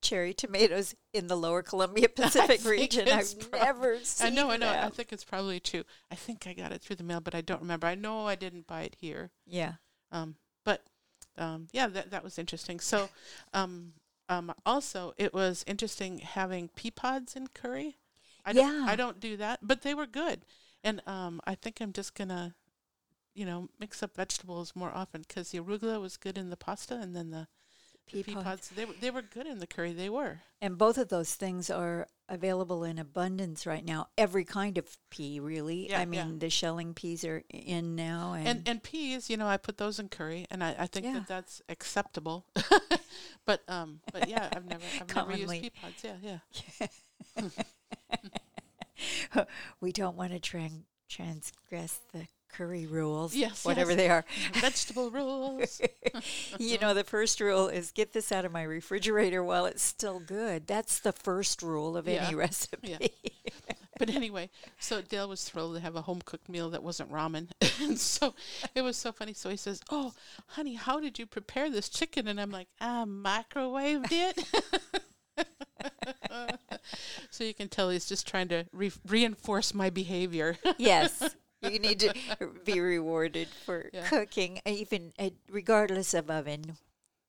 cherry 0.01 0.33
tomatoes 0.33 0.95
in 1.13 1.27
the 1.27 1.35
lower 1.35 1.61
Columbia 1.61 2.09
Pacific 2.15 2.63
region. 2.65 3.09
I've 3.09 3.39
prob- 3.51 3.63
never 3.63 3.99
seen 4.03 4.27
I 4.27 4.29
know, 4.29 4.51
I 4.51 4.57
know. 4.57 4.69
I 4.69 4.89
think 4.89 5.11
it's 5.11 5.23
probably 5.23 5.59
true. 5.59 5.83
I 6.11 6.15
think 6.15 6.45
I 6.47 6.53
got 6.53 6.71
it 6.71 6.81
through 6.81 6.97
the 6.97 7.03
mail, 7.03 7.19
but 7.21 7.35
I 7.35 7.41
don't 7.41 7.61
remember. 7.61 7.87
I 7.87 7.95
know 7.95 8.27
I 8.27 8.35
didn't 8.35 8.67
buy 8.67 8.81
it 8.81 8.95
here. 8.99 9.31
Yeah. 9.45 9.73
Um, 10.11 10.35
but 10.63 10.83
um, 11.37 11.67
yeah, 11.71 11.87
that 11.87 12.11
that 12.11 12.23
was 12.23 12.37
interesting. 12.39 12.79
So, 12.79 13.09
um, 13.53 13.93
um, 14.29 14.53
also 14.65 15.13
it 15.17 15.33
was 15.33 15.63
interesting 15.67 16.19
having 16.19 16.69
pea 16.69 16.91
pods 16.91 17.35
in 17.35 17.47
curry. 17.47 17.97
I 18.45 18.53
don't, 18.53 18.65
Yeah. 18.65 18.85
I 18.87 18.95
don't 18.95 19.19
do 19.19 19.37
that, 19.37 19.59
but 19.61 19.81
they 19.81 19.93
were 19.93 20.07
good, 20.07 20.41
and 20.83 21.01
um, 21.05 21.41
I 21.45 21.55
think 21.55 21.81
I'm 21.81 21.91
just 21.91 22.15
gonna, 22.15 22.55
you 23.33 23.45
know, 23.45 23.67
mix 23.77 24.01
up 24.01 24.15
vegetables 24.15 24.73
more 24.73 24.91
often 24.93 25.25
because 25.27 25.49
the 25.51 25.59
arugula 25.59 25.99
was 25.99 26.15
good 26.17 26.37
in 26.37 26.49
the 26.49 26.55
pasta, 26.57 26.95
and 26.95 27.13
then 27.15 27.31
the 27.31 27.47
Pea 28.07 28.23
pea 28.23 28.33
pods. 28.33 28.43
pods 28.45 28.69
they 28.69 28.85
were 28.85 28.93
they 28.99 29.11
were 29.11 29.21
good 29.21 29.47
in 29.47 29.59
the 29.59 29.67
curry. 29.67 29.91
They 29.93 30.09
were. 30.09 30.41
And 30.61 30.77
both 30.77 30.97
of 30.97 31.09
those 31.09 31.35
things 31.35 31.69
are 31.69 32.07
available 32.29 32.83
in 32.83 32.97
abundance 32.97 33.65
right 33.65 33.85
now. 33.85 34.07
Every 34.17 34.43
kind 34.43 34.77
of 34.77 34.97
pea, 35.09 35.39
really. 35.39 35.89
Yeah, 35.89 35.97
I 35.97 35.99
yeah. 35.99 36.05
mean, 36.05 36.39
the 36.39 36.49
shelling 36.49 36.93
peas 36.93 37.23
are 37.23 37.43
in 37.49 37.95
now, 37.95 38.33
and, 38.33 38.47
and 38.47 38.67
and 38.67 38.83
peas, 38.83 39.29
you 39.29 39.37
know, 39.37 39.47
I 39.47 39.57
put 39.57 39.77
those 39.77 39.99
in 39.99 40.09
curry, 40.09 40.45
and 40.49 40.63
I, 40.63 40.75
I 40.79 40.87
think 40.87 41.05
Yeah. 41.05 41.13
that 41.13 41.27
that's 41.27 41.61
acceptable. 41.69 42.45
but 43.45 43.61
um, 43.67 43.99
but 44.11 44.27
yeah, 44.27 44.49
I've 44.55 44.65
never 44.65 44.83
I've 44.95 45.07
never 45.07 45.13
Commonly. 45.21 45.57
used 45.59 45.73
pea 45.73 45.81
pods. 45.81 46.03
Yeah, 46.03 46.39
yeah. 47.37 47.47
we 49.81 49.91
don't 49.91 50.15
want 50.17 50.31
to 50.31 50.39
tran- 50.39 50.83
transgress 51.09 51.99
the 52.13 52.27
curry 52.57 52.85
rules, 52.85 53.35
Yes, 53.35 53.63
whatever 53.63 53.91
yes. 53.91 53.97
they 53.97 54.09
are. 54.09 54.25
Vegetable 54.53 55.11
rules. 55.11 55.79
you 56.59 56.77
know, 56.79 56.93
the 56.93 57.03
first 57.03 57.39
rule 57.39 57.67
is 57.67 57.91
get 57.91 58.13
this 58.13 58.31
out 58.31 58.45
of 58.45 58.51
my 58.51 58.63
refrigerator 58.63 59.43
while 59.43 59.65
it's 59.65 59.83
still 59.83 60.19
good. 60.19 60.65
That's 60.67 60.99
the 60.99 61.11
first 61.11 61.61
rule 61.61 61.95
of 61.95 62.07
Yeah. 62.07 62.25
any 62.27 62.35
recipe. 62.35 62.97
But 63.99 64.11
anyway, 64.11 64.51
so 64.79 65.01
Dale 65.01 65.27
was 65.27 65.43
thrilled 65.43 65.73
to 65.73 65.81
have 65.81 65.95
a 65.95 66.03
home 66.03 66.21
cooked 66.23 66.49
meal 66.49 66.69
that 66.69 66.83
wasn't 66.83 67.11
ramen. 67.11 67.47
and 67.81 67.97
so 67.99 68.35
it 68.75 68.83
was 68.83 68.95
so 68.95 69.11
funny. 69.11 69.33
So 69.33 69.49
he 69.49 69.57
says, 69.57 69.81
Oh, 69.89 70.13
honey, 70.49 70.75
how 70.75 70.99
did 70.99 71.17
you 71.17 71.25
prepare 71.25 71.71
this 71.71 71.89
chicken? 71.89 72.27
And 72.27 72.39
I'm 72.39 72.51
like, 72.51 72.67
I 72.79 73.05
microwaved 73.07 74.11
it. 74.11 74.45
so 77.31 77.43
you 77.43 77.55
can 77.55 77.69
tell 77.69 77.89
he's 77.89 78.05
just 78.07 78.27
trying 78.27 78.49
to 78.49 78.65
re- 78.71 78.91
reinforce 79.07 79.73
my 79.73 79.89
behavior. 79.89 80.57
yes. 80.77 81.35
You 81.61 81.79
need 81.79 81.99
to 82.01 82.13
be 82.65 82.79
rewarded 82.79 83.47
for 83.65 83.89
Yeah. 83.93 84.07
cooking, 84.07 84.59
even 84.65 85.13
uh, 85.17 85.31
regardless 85.49 86.13
of 86.13 86.29
oven. 86.29 86.77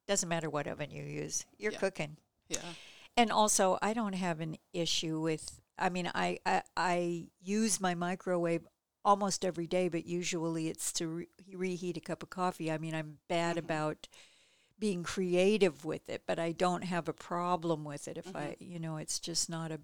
Doesn't 0.06 0.28
matter 0.28 0.48
what 0.50 0.66
oven 0.66 0.90
you 0.90 1.02
use, 1.02 1.44
you're 1.58 1.72
Yeah. 1.72 1.78
cooking. 1.78 2.16
yeah. 2.48 2.60
And 3.16 3.32
also, 3.32 3.78
I 3.82 3.94
don't 3.94 4.14
have 4.14 4.40
an 4.40 4.56
issue 4.72 5.20
with. 5.20 5.60
I 5.78 5.88
mean, 5.90 6.10
I 6.14 6.38
I, 6.46 6.62
I 6.76 7.26
use 7.40 7.80
my 7.80 7.94
microwave 7.94 8.66
almost 9.04 9.44
every 9.44 9.66
day, 9.66 9.88
but 9.88 10.06
usually 10.06 10.68
it's 10.68 10.92
to 10.94 11.06
re- 11.08 11.28
reheat 11.52 11.96
a 11.96 12.00
cup 12.00 12.22
of 12.22 12.30
coffee. 12.30 12.70
I 12.70 12.78
mean, 12.78 12.94
I'm 12.94 13.18
bad 13.28 13.56
Mm-hmm. 13.56 13.64
about 13.66 14.08
being 14.78 15.02
creative 15.02 15.84
with 15.84 16.08
it, 16.08 16.22
but 16.26 16.38
I 16.38 16.52
don't 16.52 16.84
have 16.84 17.08
a 17.08 17.12
problem 17.12 17.84
with 17.84 18.06
it. 18.08 18.16
If 18.18 18.26
Mm-hmm. 18.26 18.36
I, 18.36 18.56
you 18.60 18.78
know, 18.78 18.96
it's 18.98 19.18
just 19.18 19.48
not 19.50 19.72
a. 19.72 19.80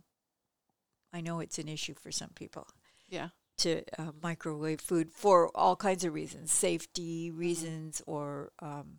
I 1.12 1.20
know 1.20 1.40
it's 1.40 1.58
an 1.58 1.68
issue 1.68 1.94
for 1.94 2.10
some 2.12 2.30
people 2.34 2.66
Yeah. 3.08 3.28
To 3.58 3.82
uh, 3.98 4.12
microwave 4.22 4.80
food 4.80 5.12
for 5.12 5.50
all 5.54 5.76
kinds 5.76 6.04
of 6.04 6.12
reasons, 6.14 6.52
safety 6.52 7.28
Mm-hmm. 7.30 7.38
reasons, 7.38 8.02
or 8.06 8.50
um, 8.60 8.98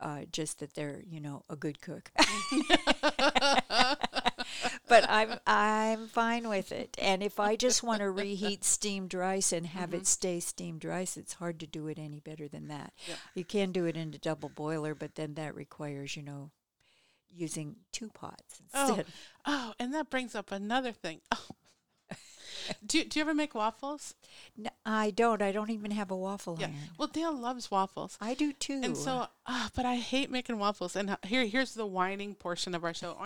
uh, 0.00 0.22
just 0.32 0.58
that 0.60 0.74
they're 0.74 1.02
you 1.08 1.20
know 1.20 1.44
a 1.50 1.56
good 1.56 1.80
cook. 1.80 2.10
but 4.88 5.04
I'm 5.08 5.38
I'm 5.46 6.08
fine 6.08 6.48
with 6.48 6.72
it. 6.72 6.96
And 7.00 7.22
if 7.22 7.38
I 7.38 7.56
just 7.56 7.82
want 7.82 8.00
to 8.00 8.10
reheat 8.10 8.64
steamed 8.64 9.14
rice 9.14 9.52
and 9.52 9.66
have 9.66 9.94
it 9.94 10.06
stay 10.06 10.40
steamed 10.40 10.84
rice, 10.84 11.16
it's 11.16 11.34
hard 11.34 11.60
to 11.60 11.66
do 11.66 11.86
it 11.88 11.98
any 11.98 12.20
better 12.20 12.48
than 12.48 12.68
that. 12.68 12.92
Yeah. 13.08 13.14
You 13.34 13.44
can 13.44 13.72
do 13.72 13.84
it 13.86 13.96
in 13.96 14.14
a 14.14 14.18
double 14.18 14.48
boiler, 14.48 14.94
but 14.94 15.14
then 15.14 15.34
that 15.34 15.54
requires 15.54 16.16
you 16.16 16.22
know 16.22 16.50
using 17.32 17.76
two 17.92 18.08
pots 18.10 18.60
Oh, 18.74 18.88
instead. 18.88 19.06
oh, 19.46 19.72
and 19.78 19.94
that 19.94 20.10
brings 20.10 20.34
up 20.34 20.50
another 20.50 20.92
thing. 20.92 21.20
Oh. 21.32 21.44
do, 22.86 22.98
you- 22.98 23.04
do 23.04 23.18
you 23.18 23.24
ever 23.24 23.34
make 23.34 23.54
waffles? 23.54 24.14
No, 24.56 24.70
I 24.86 25.10
don't. 25.10 25.42
I 25.42 25.52
don't 25.52 25.70
even 25.70 25.90
have 25.92 26.10
a 26.10 26.16
waffle 26.16 26.56
Yeah. 26.60 26.66
iron. 26.66 26.76
Well, 26.98 27.08
Dale 27.08 27.32
loves 27.32 27.70
waffles. 27.70 28.16
I 28.20 28.34
do 28.34 28.52
too. 28.52 28.80
And 28.82 28.96
so, 28.96 29.26
ah, 29.46 29.70
but 29.74 29.84
I 29.84 29.96
hate 29.96 30.30
making 30.30 30.58
waffles. 30.58 30.96
And 30.96 31.10
uh, 31.10 31.16
here, 31.24 31.44
here's 31.46 31.74
the 31.74 31.86
whining 31.86 32.34
portion 32.34 32.74
of 32.74 32.84
our 32.84 32.94
show. 32.94 33.16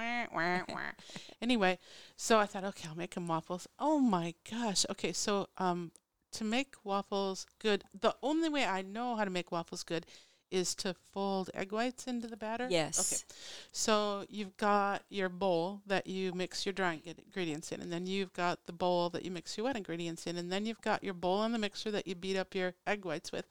Anyway, 1.42 1.78
so 2.16 2.38
I 2.38 2.46
thought, 2.46 2.64
okay, 2.64 2.88
I'll 2.88 2.96
make 2.96 3.14
him 3.14 3.26
waffles. 3.28 3.66
Oh 3.78 3.98
my 3.98 4.34
gosh. 4.50 4.86
Okay, 4.90 5.12
so 5.12 5.48
um, 5.58 5.92
to 6.32 6.44
make 6.44 6.74
waffles 6.84 7.46
good, 7.60 7.84
the 7.98 8.14
only 8.22 8.48
way 8.48 8.64
I 8.64 8.82
know 8.82 9.16
how 9.16 9.24
to 9.24 9.30
make 9.30 9.52
waffles 9.52 9.82
good 9.82 10.06
is 10.50 10.74
to 10.76 10.94
fold 11.12 11.50
egg 11.54 11.72
whites 11.72 12.06
into 12.06 12.28
the 12.28 12.36
batter. 12.36 12.66
Yes. 12.70 12.98
Okay. 12.98 13.34
So 13.72 14.24
you've 14.28 14.56
got 14.56 15.02
your 15.08 15.28
bowl 15.28 15.80
that 15.86 16.06
you 16.06 16.32
mix 16.32 16.64
your 16.64 16.72
dry 16.72 17.00
ingredients 17.04 17.72
in, 17.72 17.80
and 17.80 17.92
then 17.92 18.06
you've 18.06 18.32
got 18.32 18.66
the 18.66 18.72
bowl 18.72 19.10
that 19.10 19.24
you 19.24 19.30
mix 19.30 19.56
your 19.56 19.64
wet 19.64 19.76
ingredients 19.76 20.26
in, 20.26 20.36
and 20.36 20.50
then 20.50 20.66
you've 20.66 20.80
got 20.80 21.02
your 21.02 21.14
bowl 21.14 21.42
in 21.44 21.52
the 21.52 21.58
mixer 21.58 21.90
that 21.90 22.06
you 22.06 22.14
beat 22.14 22.36
up 22.36 22.54
your 22.54 22.74
egg 22.86 23.04
whites 23.04 23.32
with, 23.32 23.46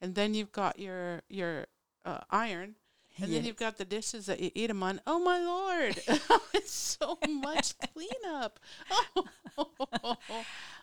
and 0.00 0.14
then 0.14 0.34
you've 0.34 0.52
got 0.52 0.78
your 0.78 1.22
your 1.28 1.66
uh, 2.04 2.20
iron, 2.30 2.76
and 3.18 3.32
then 3.32 3.44
you've 3.44 3.56
got 3.56 3.76
the 3.76 3.84
dishes 3.84 4.26
that 4.26 4.40
you 4.40 4.50
eat 4.54 4.68
them 4.68 4.82
on. 4.82 5.00
Oh 5.06 5.18
my 5.18 5.38
lord, 5.38 5.96
it's 6.54 6.72
so 6.72 7.18
much 7.28 7.74
cleanup. 7.94 8.58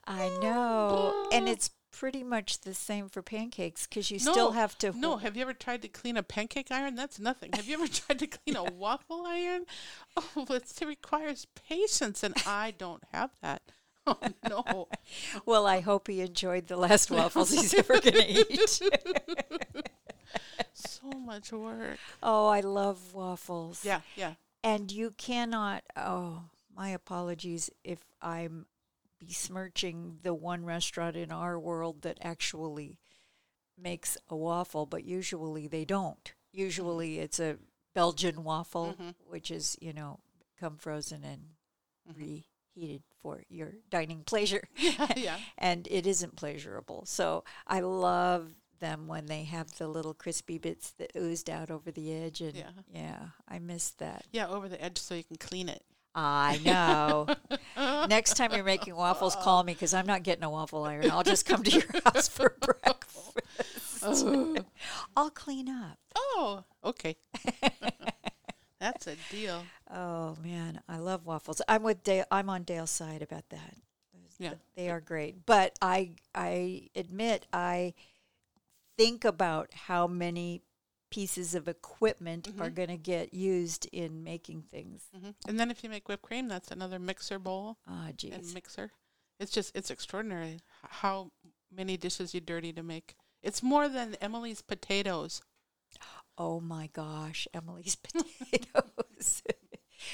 I 0.08 0.30
know. 0.42 1.30
And 1.32 1.50
it's 1.50 1.72
pretty 1.92 2.24
much 2.24 2.62
the 2.62 2.74
same 2.74 3.10
for 3.10 3.22
pancakes 3.22 3.88
because 3.88 4.12
you 4.12 4.20
still 4.20 4.52
have 4.52 4.78
to. 4.80 4.98
No, 4.98 5.18
have 5.18 5.36
you 5.36 5.42
ever 5.42 5.54
tried 5.54 5.82
to 5.84 5.88
clean 5.88 6.18
a 6.18 6.24
pancake 6.24 6.72
iron? 6.72 6.96
That's 6.96 7.20
nothing. 7.20 7.52
Have 7.54 7.68
you 7.68 7.76
ever 7.76 7.88
tried 7.88 8.20
to 8.20 8.28
clean 8.28 8.56
a 8.56 8.64
waffle 8.72 9.26
iron? 9.26 9.66
Oh, 10.16 10.46
it 10.50 10.72
requires 10.86 11.48
patience, 11.68 12.24
and 12.24 12.36
I 12.46 12.74
don't 12.78 13.04
have 13.14 13.32
that. 13.42 13.62
Oh 14.08 14.18
no. 14.50 14.88
Well, 15.46 15.68
I 15.68 15.82
hope 15.82 16.08
he 16.08 16.22
enjoyed 16.22 16.66
the 16.66 16.78
last 16.78 17.12
waffles 17.12 17.52
he's 17.52 17.76
ever 17.76 18.00
going 18.00 18.14
to 18.16 18.28
eat. 18.28 18.82
so 20.74 21.12
much 21.12 21.52
work. 21.52 22.00
oh, 22.24 22.48
I 22.48 22.62
love 22.62 23.14
waffles. 23.14 23.86
Yeah, 23.86 24.02
yeah. 24.16 24.34
And 24.64 24.92
you 24.92 25.12
cannot. 25.18 25.84
Oh, 25.96 26.44
my 26.76 26.90
apologies 26.90 27.70
if 27.84 28.00
I'm 28.20 28.66
besmirching 29.20 30.20
the 30.24 30.34
one 30.34 30.66
restaurant 30.66 31.16
in 31.16 31.32
our 31.32 31.60
world 31.60 32.02
that 32.04 32.18
actually 32.22 32.98
makes 33.78 34.18
a 34.30 34.36
waffle, 34.36 34.86
but 34.86 35.04
usually 35.06 35.68
they 35.68 35.86
don't. 35.86 36.34
Usually 36.52 37.20
it's 37.20 37.40
a 37.40 37.58
Belgian 37.94 38.44
waffle, 38.44 38.96
Mhm. 39.00 39.16
which 39.26 39.52
is, 39.52 39.78
you 39.82 39.94
know, 39.94 40.20
come 40.60 40.78
frozen 40.78 41.24
and 41.24 41.56
reheated 42.16 43.04
for 43.22 43.44
your 43.50 43.74
dining 43.90 44.24
pleasure. 44.24 44.68
Yeah, 44.78 45.14
yeah. 45.16 45.40
and 45.58 45.88
it 45.90 46.06
isn't 46.08 46.36
pleasurable. 46.36 47.06
So 47.06 47.44
I 47.68 47.80
love 47.82 48.56
them 48.80 49.08
when 49.08 49.26
they 49.26 49.44
have 49.44 49.78
the 49.78 49.88
little 49.88 50.14
crispy 50.14 50.58
bits 50.58 50.92
that 50.92 51.12
oozed 51.16 51.50
out 51.50 51.70
over 51.70 51.92
the 51.92 52.14
edge. 52.14 52.42
And 52.42 52.56
Yeah. 52.56 52.72
yeah, 52.94 53.30
I 53.48 53.60
miss 53.60 53.92
that. 53.92 54.26
Yeah, 54.32 54.48
over 54.48 54.70
the 54.70 54.82
edge 54.82 54.98
so 54.98 55.16
you 55.16 55.24
can 55.24 55.36
clean 55.38 55.68
it. 55.70 55.84
I 56.20 56.60
know. 56.66 57.28
Next 58.08 58.36
time 58.36 58.52
you're 58.54 58.64
making 58.64 58.96
waffles, 58.96 59.36
call 59.38 59.64
me 59.64 59.74
because 59.74 59.94
I'm 59.94 60.06
not 60.06 60.24
getting 60.24 60.44
a 60.44 60.50
waffle 60.50 60.84
iron. 60.84 61.10
I'll 61.12 61.24
just 61.24 61.46
come 61.46 61.64
to 61.64 61.72
your 61.72 61.86
house 62.06 62.28
for 62.28 62.56
breakfast. 62.60 64.26
I'll 65.16 65.30
clean 65.30 65.70
up. 65.70 65.98
Oh, 66.16 66.64
okay. 66.84 67.16
That's 68.80 69.08
a 69.08 69.16
deal. 69.30 69.64
Oh 69.90 70.36
man, 70.44 70.82
I 70.90 70.98
love 70.98 71.26
waffles. 71.26 71.62
I'm 71.68 71.84
with 71.84 72.04
Dale. 72.04 72.26
I'm 72.32 72.50
on 72.50 72.64
Dale's 72.64 72.92
side 72.92 73.22
about 73.22 73.48
that. 73.50 73.76
Yeah. 74.38 74.54
They 74.76 74.90
are 74.90 75.02
great, 75.02 75.46
but 75.46 75.78
I 75.82 76.12
I 76.34 76.90
admit 76.96 77.46
I 77.52 77.94
think 78.98 79.24
about 79.24 79.74
how 79.74 80.08
many 80.08 80.64
pieces 81.10 81.56
of 81.56 81.68
equipment 81.68 82.50
Mm-hmm. 82.50 82.62
are 82.62 82.70
going 82.70 82.90
to 82.90 82.98
get 82.98 83.34
used 83.34 83.88
in 83.92 84.24
making 84.24 84.64
things. 84.64 85.04
hmm 85.14 85.32
And 85.48 85.60
then 85.60 85.72
if 85.72 85.84
you 85.84 85.90
make 85.90 86.08
whipped 86.08 86.24
cream, 86.24 86.48
that's 86.48 86.72
another 86.72 87.00
mixer 87.00 87.40
bowl 87.40 87.78
Ah, 87.88 88.08
and 88.08 88.18
jeez. 88.18 88.54
mixer. 88.54 88.92
It's 89.40 89.52
just 89.52 89.76
it's 89.76 89.90
extraordinary 89.92 90.60
how 90.84 91.32
many 91.74 91.96
dishes 91.98 92.34
you 92.34 92.42
dirty 92.42 92.74
to 92.74 92.84
make 92.84 93.16
It's 93.42 93.64
more 93.64 93.88
than 93.88 94.16
Emily's 94.22 94.62
potatoes. 94.62 95.42
Oh 96.38 96.60
my 96.60 96.88
gosh, 96.94 97.48
Emily's 97.54 97.96
potatoes. 98.04 99.44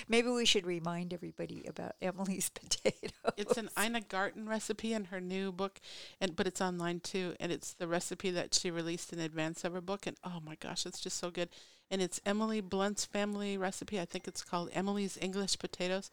Maybe 0.08 0.30
we 0.30 0.46
should 0.46 0.66
remind 0.66 1.14
everybody 1.14 1.66
about 1.68 1.96
Emily's 2.02 2.50
potatoes. 2.50 3.12
It's 3.38 3.58
an 3.58 3.70
Ina 3.80 4.02
Garten 4.02 4.48
recipe 4.48 4.94
in 4.94 5.06
her 5.06 5.22
new 5.22 5.52
book, 5.52 5.80
and 6.20 6.36
but 6.36 6.48
it's 6.48 6.62
online 6.62 7.00
too. 7.00 7.36
And 7.40 7.52
it's 7.52 7.74
the 7.74 7.88
recipe 7.88 8.32
that 8.32 8.54
she 8.54 8.72
released 8.72 9.14
in 9.14 9.20
advance 9.20 9.64
of 9.64 9.74
her 9.74 9.82
book. 9.82 10.08
And 10.08 10.18
oh 10.24 10.42
my 10.44 10.56
gosh, 10.56 10.86
it's 10.86 11.00
just 11.00 11.18
so 11.18 11.32
good. 11.32 11.50
And 11.92 12.02
it's 12.02 12.20
Emily 12.26 12.62
Blunt's 12.62 13.06
family 13.06 13.58
recipe. 13.58 14.00
I 14.00 14.06
think 14.06 14.28
it's 14.28 14.44
called 14.44 14.70
Emily's 14.74 15.18
English 15.22 15.60
potatoes, 15.60 16.10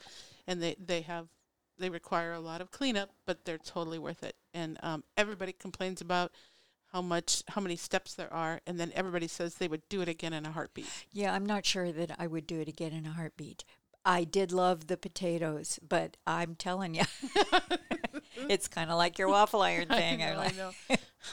and 0.46 0.62
they 0.62 0.76
they 0.78 1.02
have 1.02 1.28
they 1.78 1.90
require 1.90 2.32
a 2.32 2.40
lot 2.40 2.60
of 2.60 2.70
cleanup, 2.70 3.10
but 3.26 3.44
they're 3.44 3.58
totally 3.58 3.98
worth 3.98 4.22
it. 4.22 4.36
And 4.54 4.78
um, 4.82 5.04
everybody 5.16 5.52
complains 5.52 6.00
about 6.00 6.32
how 6.92 7.00
much 7.02 7.42
how 7.48 7.60
many 7.60 7.76
steps 7.76 8.14
there 8.14 8.32
are 8.32 8.60
and 8.66 8.78
then 8.78 8.92
everybody 8.94 9.26
says 9.26 9.54
they 9.54 9.68
would 9.68 9.88
do 9.88 10.00
it 10.02 10.08
again 10.08 10.32
in 10.32 10.44
a 10.46 10.52
heartbeat 10.52 10.86
Yeah, 11.12 11.32
I'm 11.34 11.46
not 11.46 11.64
sure 11.64 11.90
that 11.92 12.14
I 12.18 12.26
would 12.26 12.46
do 12.46 12.60
it 12.60 12.68
again 12.68 12.92
in 12.92 13.06
a 13.06 13.12
heartbeat. 13.12 13.64
I 14.04 14.24
did 14.24 14.50
love 14.50 14.88
the 14.88 14.96
potatoes, 14.96 15.78
but 15.86 16.16
I'm 16.26 16.56
telling 16.56 16.96
you, 16.96 17.04
it's 18.48 18.66
kind 18.66 18.90
of 18.90 18.98
like 18.98 19.16
your 19.16 19.28
waffle 19.28 19.62
iron 19.72 19.86
thing. 19.88 20.22
I 20.22 20.30
I'm 20.30 20.34
know, 20.34 20.40
like, 20.40 20.54
I 20.54 20.56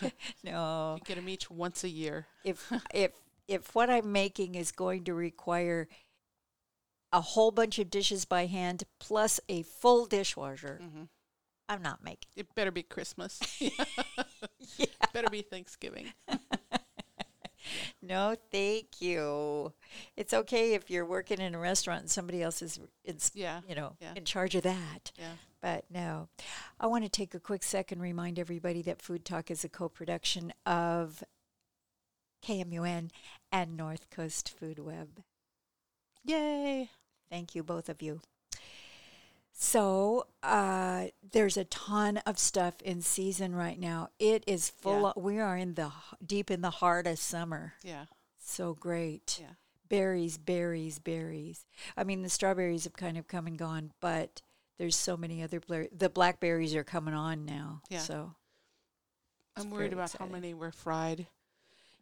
know. 0.04 0.12
no, 0.44 0.96
you 0.98 1.01
get 1.04 1.16
them 1.16 1.28
each 1.28 1.50
once 1.50 1.84
a 1.84 1.89
year 1.89 2.28
if 2.44 2.72
if 2.94 3.12
if 3.48 3.74
what 3.74 3.89
I'm 3.89 4.12
making 4.12 4.54
is 4.54 4.72
going 4.72 5.04
to 5.06 5.13
require 5.16 5.88
a 7.12 7.22
whole 7.22 7.50
bunch 7.50 7.80
of 7.80 7.89
dishes 7.89 8.24
by 8.25 8.46
hand 8.46 8.84
plus 9.00 9.39
a 9.50 9.63
full 9.63 10.06
dishwasher, 10.06 10.80
hmm 10.82 11.04
I'm 11.68 11.82
not 11.82 12.04
making. 12.04 12.30
it 12.36 12.54
better 12.56 12.72
be 12.72 12.82
christmas 12.84 13.39
Yeah. 14.77 14.86
better 15.13 15.29
be 15.29 15.41
thanksgiving 15.41 16.08
No, 18.01 18.36
thank 18.51 19.00
you. 19.01 19.74
It's 20.15 20.34
okay 20.34 20.74
if 20.74 20.89
you're 20.89 21.05
working 21.05 21.39
in 21.39 21.53
a 21.53 21.60
restaurant 21.60 22.01
and 22.01 22.10
somebody 22.10 22.41
else 22.41 22.62
is, 22.62 22.79
is 23.03 23.31
yeah 23.36 23.62
you 23.67 23.75
know, 23.75 23.96
Yeah. 24.00 24.13
in 24.15 24.25
charge 24.25 24.55
of 24.55 24.63
that. 24.63 25.12
yeah 25.17 25.34
But 25.62 25.84
no, 25.91 26.29
I 26.79 26.88
want 26.88 27.03
to 27.03 27.10
take 27.10 27.34
a 27.36 27.39
quick 27.39 27.62
second 27.63 28.01
remind 28.01 28.39
everybody 28.39 28.81
that 28.84 29.01
Food 29.01 29.25
Talk 29.25 29.51
is 29.51 29.63
a 29.63 29.69
co-production 29.69 30.53
of 30.65 31.24
KMUN 32.43 33.12
and 33.51 33.77
North 33.77 34.10
Coast 34.10 34.50
Food 34.50 34.79
Web. 34.79 35.22
yay 36.24 36.89
Thank 37.29 37.53
you, 37.53 37.62
both 37.63 37.89
of 37.89 38.01
you. 38.01 38.22
So 39.62 40.25
uh, 40.42 41.08
there's 41.34 41.58
a 41.58 41.66
ton 41.66 42.18
of 42.25 42.39
stuff 42.39 42.75
in 42.82 43.01
season 43.01 43.54
right 43.54 43.78
now. 43.78 44.08
It 44.18 44.46
is 44.48 44.70
full. 44.70 45.01
Yeah. 45.01 45.08
Of, 45.18 45.22
we 45.22 45.38
are 45.39 45.58
in 45.58 45.74
the 45.74 45.92
deep 46.25 46.50
in 46.50 46.62
the 46.62 46.70
heart 46.70 47.06
of 47.08 47.20
summer. 47.20 47.74
yeah 47.84 48.06
So 48.39 48.74
great. 48.74 49.38
yeah 49.42 49.56
Berries, 49.89 50.38
berries, 50.38 51.00
berries. 51.00 51.66
I 51.98 52.06
mean, 52.06 52.22
the 52.22 52.30
strawberries 52.30 52.86
have 52.86 52.94
kind 52.94 53.18
of 53.18 53.28
come 53.28 53.48
and 53.48 53.58
gone, 53.58 53.92
but 54.00 54.42
there's 54.78 54.96
so 54.96 55.18
many 55.18 55.44
other 55.44 55.60
bla- 55.60 55.89
the 55.92 56.10
blackberries 56.10 56.74
are 56.74 56.86
coming 56.86 57.13
on 57.13 57.44
now. 57.46 57.82
Yeah. 57.89 58.00
So 58.00 58.36
i'm 59.58 59.72
worried 59.72 59.92
about 59.92 60.16
how 60.18 60.25
many 60.25 60.54
were 60.54 60.72
fried 60.72 61.28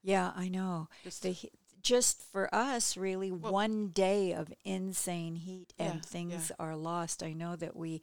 yeah, 0.03 0.31
I 0.35 0.47
know. 0.47 0.87
just 1.03 1.23
The 1.23 1.31
he- 1.31 1.51
just 1.87 2.21
for 2.31 2.53
us, 2.53 2.97
really, 2.97 3.31
Well- 3.31 3.51
one 3.53 3.89
day 3.89 4.33
of 4.33 4.53
insane 4.65 5.35
heat 5.35 5.73
and 5.79 5.87
Yeah, 5.87 5.93
yeah. 5.95 6.01
things 6.01 6.51
are 6.59 6.75
lost. 6.75 7.23
I 7.23 7.33
know 7.33 7.55
that 7.55 7.75
we 7.75 8.01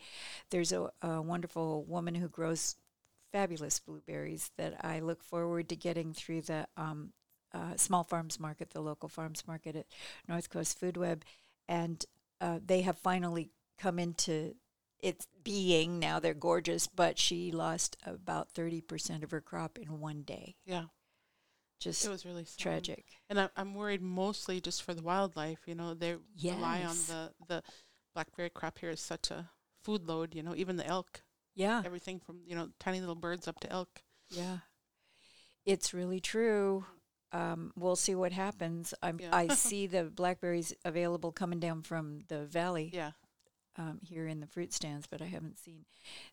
there's 0.50 0.72
a, 0.72 0.90
a 1.02 1.20
wonderful 1.22 1.84
woman 1.84 2.14
who 2.14 2.28
grows 2.28 2.76
fabulous 3.32 3.80
blueberries 3.80 4.50
that 4.56 4.84
I 4.84 5.00
look 5.00 5.22
forward 5.22 5.68
to 5.68 5.76
getting 5.76 6.12
through 6.14 6.42
the 6.42 6.66
um, 6.76 7.12
uh, 7.52 7.76
small 7.76 8.04
farms 8.04 8.38
market, 8.40 8.70
the 8.70 8.80
local 8.80 9.08
farms 9.08 9.46
market 9.46 9.76
at 9.76 9.86
North 10.28 10.48
Coast 10.50 10.78
Food 10.78 10.96
Web, 10.96 11.24
and 11.68 12.04
uh, 12.40 12.58
they 12.64 12.82
have 12.82 12.98
finally 12.98 13.50
come 13.78 13.98
into 13.98 14.54
its 15.00 15.26
being. 15.42 15.98
Now 15.98 16.18
they're 16.20 16.32
gorgeous, 16.34 16.86
but 16.86 17.18
she 17.18 17.50
lost 17.52 17.96
about 18.06 18.50
thirty 18.52 18.80
percent 18.80 19.22
of 19.24 19.30
her 19.32 19.40
crop 19.40 19.78
in 19.78 20.00
one 20.00 20.22
day. 20.22 20.56
yeah 20.64 20.84
Just 21.84 22.04
it 22.04 22.10
was 22.10 22.24
really 22.24 22.44
sad. 22.44 22.58
tragic. 22.58 23.04
and 23.28 23.38
I'm, 23.38 23.50
I'm 23.56 23.74
worried 23.74 24.02
mostly 24.02 24.60
just 24.60 24.82
for 24.82 24.94
the 24.94 25.02
wildlife 25.02 25.60
you 25.66 25.74
know 25.74 25.94
they 25.94 26.16
rely 26.42 26.82
on 26.82 26.96
the 27.08 27.32
the 27.46 27.62
blackberry 28.14 28.50
crop 28.50 28.78
here 28.78 28.90
is 28.90 29.00
such 29.00 29.30
a 29.30 29.50
food 29.82 30.06
load 30.06 30.34
you 30.34 30.42
know 30.42 30.54
even 30.56 30.76
the 30.76 30.86
elk 30.86 31.22
Yeah, 31.54 31.82
everything 31.84 32.20
from 32.20 32.40
you 32.46 32.56
know 32.56 32.70
tiny 32.80 33.00
little 33.00 33.14
birds 33.14 33.46
up 33.46 33.60
to 33.60 33.70
elk 33.70 34.02
yeah. 34.30 34.58
It's 35.64 35.94
really 35.94 36.20
true. 36.20 36.84
Um, 37.32 37.72
we'll 37.76 37.96
see 37.96 38.14
what 38.14 38.32
happens. 38.32 38.94
I'm, 39.02 39.18
Yeah. 39.18 39.30
I 39.32 39.48
see 39.54 39.86
the 39.86 40.04
blackberries 40.04 40.74
available 40.84 41.32
coming 41.32 41.60
down 41.60 41.82
from 41.82 42.20
the 42.28 42.44
valley 42.44 42.90
yeah 42.92 43.12
um, 43.76 44.00
here 44.02 44.26
in 44.26 44.40
the 44.40 44.46
fruit 44.46 44.72
stands, 44.72 45.06
but 45.06 45.20
I 45.20 45.26
haven't 45.26 45.58
seen 45.58 45.84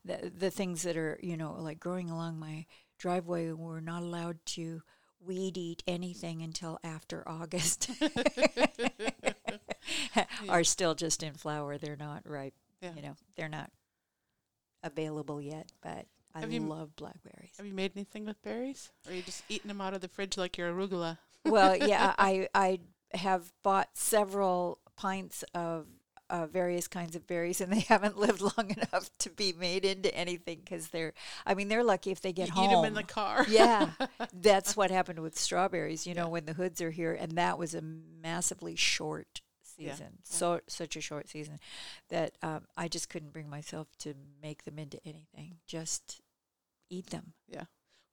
the 0.06 0.32
the 0.36 0.52
things 0.52 0.84
that 0.84 0.96
are 0.98 1.20
you 1.22 1.38
know 1.38 1.56
like 1.60 1.80
growing 1.80 2.10
along 2.10 2.40
my 2.40 2.66
driveway. 3.00 3.52
We're 3.52 3.80
not 3.80 4.04
allowed 4.04 4.40
to 4.58 4.82
weed 5.26 5.58
eat 5.58 5.84
anything 5.88 6.42
until 6.42 6.80
after 6.84 7.24
August. 7.28 7.90
are 10.50 10.64
still 10.64 10.96
just 10.96 11.24
in 11.24 11.34
flower. 11.34 11.78
They're 11.78 11.96
not 11.96 12.28
ripe. 12.28 12.54
Yeah. 12.82 12.94
You 12.96 13.02
know, 13.02 13.16
they're 13.36 13.50
not 13.50 13.72
available 14.84 15.42
yet. 15.42 15.72
But 15.82 16.06
I 16.34 16.40
Have 16.40 16.52
you 16.52 16.62
love 16.62 16.96
blackberries. 16.96 17.54
Have 17.58 17.66
you 17.66 17.74
made 17.74 17.92
anything 17.96 18.26
with 18.26 18.42
berries? 18.42 18.90
Or 19.06 19.12
are 19.12 19.16
you 19.16 19.22
just 19.22 19.44
eating 19.50 19.68
them 19.68 19.82
out 19.82 19.94
of 19.94 20.02
the 20.02 20.08
fridge 20.08 20.38
like 20.38 20.58
your 20.58 20.72
arugula? 20.74 21.18
well, 21.46 21.76
yeah, 21.76 22.16
I 22.20 22.48
I 22.54 22.80
have 23.14 23.52
bought 23.64 23.90
several 23.94 24.80
pints 24.96 25.44
of 25.54 25.88
uh, 26.32 26.48
various 26.48 26.88
kinds 26.88 27.16
of 27.16 27.28
berries, 27.28 27.62
and 27.62 27.72
they 27.72 27.80
haven't 27.90 28.18
lived 28.18 28.42
long 28.42 28.72
enough 28.72 29.10
to 29.20 29.30
be 29.30 29.54
made 29.54 29.86
into 29.86 30.14
anything 30.16 30.62
because 30.64 30.88
they're. 30.88 31.14
I 31.46 31.54
mean, 31.54 31.68
they're 31.68 31.84
lucky 31.84 32.12
if 32.12 32.22
they 32.22 32.34
get 32.34 32.48
you 32.48 32.54
home. 32.54 32.70
eat 32.70 32.74
them 32.74 32.86
in 32.86 32.94
the 32.94 33.04
car. 33.04 33.46
yeah, 33.50 33.92
that's 34.34 34.76
what 34.76 34.90
happened 34.90 35.20
with 35.20 35.38
strawberries. 35.38 36.08
You 36.08 36.16
know, 36.16 36.30
when 36.30 36.46
the 36.46 36.54
hoods 36.54 36.82
are 36.82 36.92
here, 36.92 37.14
and 37.14 37.34
that 37.34 37.60
was 37.60 37.76
a 37.76 37.82
massively 37.82 38.76
short 38.76 39.42
season. 39.62 40.08
yeah. 40.10 40.24
So 40.24 40.62
such 40.68 40.96
a 40.96 41.02
short 41.02 41.30
season 41.30 41.60
that 42.10 42.38
um, 42.42 42.62
I 42.78 42.88
just 42.88 43.10
couldn't 43.10 43.34
bring 43.34 43.50
myself 43.50 43.88
to 44.00 44.14
make 44.42 44.64
them 44.64 44.80
into 44.80 45.00
anything. 45.06 45.58
Just 45.68 46.22
eat 46.90 47.10
them. 47.10 47.34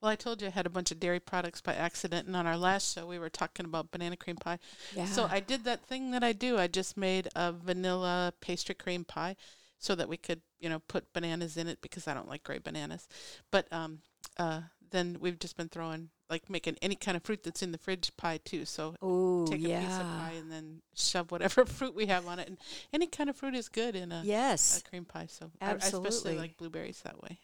Well, 0.01 0.11
I 0.11 0.17
told 0.17 0.41
you 0.41 0.49
I 0.49 0.53
had 0.53 0.67
a 0.67 0.71
bunch 0.71 0.91
of 0.93 1.01
dairy 1.01 1.19
products 1.21 1.61
by 1.61 1.75
accident, 1.75 2.27
and 2.27 2.37
on 2.37 2.47
our 2.47 2.57
last 2.57 2.95
show 2.95 3.07
we 3.07 3.19
were 3.19 3.31
talking 3.31 3.67
about 3.67 3.91
banana 3.91 4.17
cream 4.17 4.37
pie. 4.37 4.59
Yeah. 4.95 5.07
So 5.07 5.27
I 5.31 5.41
did 5.41 5.65
that 5.65 5.87
thing 5.87 6.13
that 6.13 6.23
I 6.23 6.33
do. 6.33 6.57
I 6.57 6.69
just 6.69 6.97
made 6.97 7.29
a 7.35 7.53
vanilla 7.53 8.33
pastry 8.41 8.77
cream 8.77 9.05
pie, 9.05 9.35
so 9.79 9.95
that 9.95 10.09
we 10.09 10.17
could, 10.17 10.43
you 10.61 10.69
know, 10.69 10.81
put 10.81 11.13
bananas 11.13 11.57
in 11.57 11.67
it 11.67 11.81
because 11.81 12.07
I 12.07 12.15
don't 12.15 12.29
like 12.29 12.43
gray 12.45 12.59
bananas. 12.59 13.09
But 13.51 13.73
um, 13.73 14.01
uh, 14.37 14.63
then 14.91 15.19
we've 15.21 15.39
just 15.39 15.57
been 15.57 15.69
throwing 15.69 16.11
like 16.31 16.51
making 16.51 16.77
any 16.83 16.95
kind 16.95 17.17
of 17.17 17.23
fruit 17.23 17.43
that's 17.43 17.63
in 17.63 17.73
the 17.73 17.79
fridge 17.79 18.15
pie 18.17 18.39
too. 18.45 18.65
So 18.65 18.95
oh 19.01 19.47
take 19.47 19.65
a 19.65 19.69
yeah. 19.69 19.81
piece 19.81 19.97
of 19.97 20.03
pie 20.03 20.35
and 20.39 20.53
then 20.53 20.83
shove 20.95 21.31
whatever 21.31 21.65
fruit 21.67 21.95
we 21.95 22.07
have 22.07 22.27
on 22.27 22.39
it, 22.39 22.49
and 22.49 22.59
any 22.93 23.07
kind 23.07 23.31
of 23.31 23.37
fruit 23.37 23.55
is 23.55 23.69
good 23.69 23.97
in 23.97 24.13
a, 24.13 24.23
yes. 24.25 24.81
a 24.85 24.89
cream 24.89 25.05
pie. 25.05 25.27
So 25.29 25.51
I- 25.61 25.67
I 25.67 25.73
especially 25.73 26.07
Absolutely. 26.07 26.39
like 26.39 26.57
blueberries 26.57 27.01
that 27.03 27.23
way. 27.23 27.39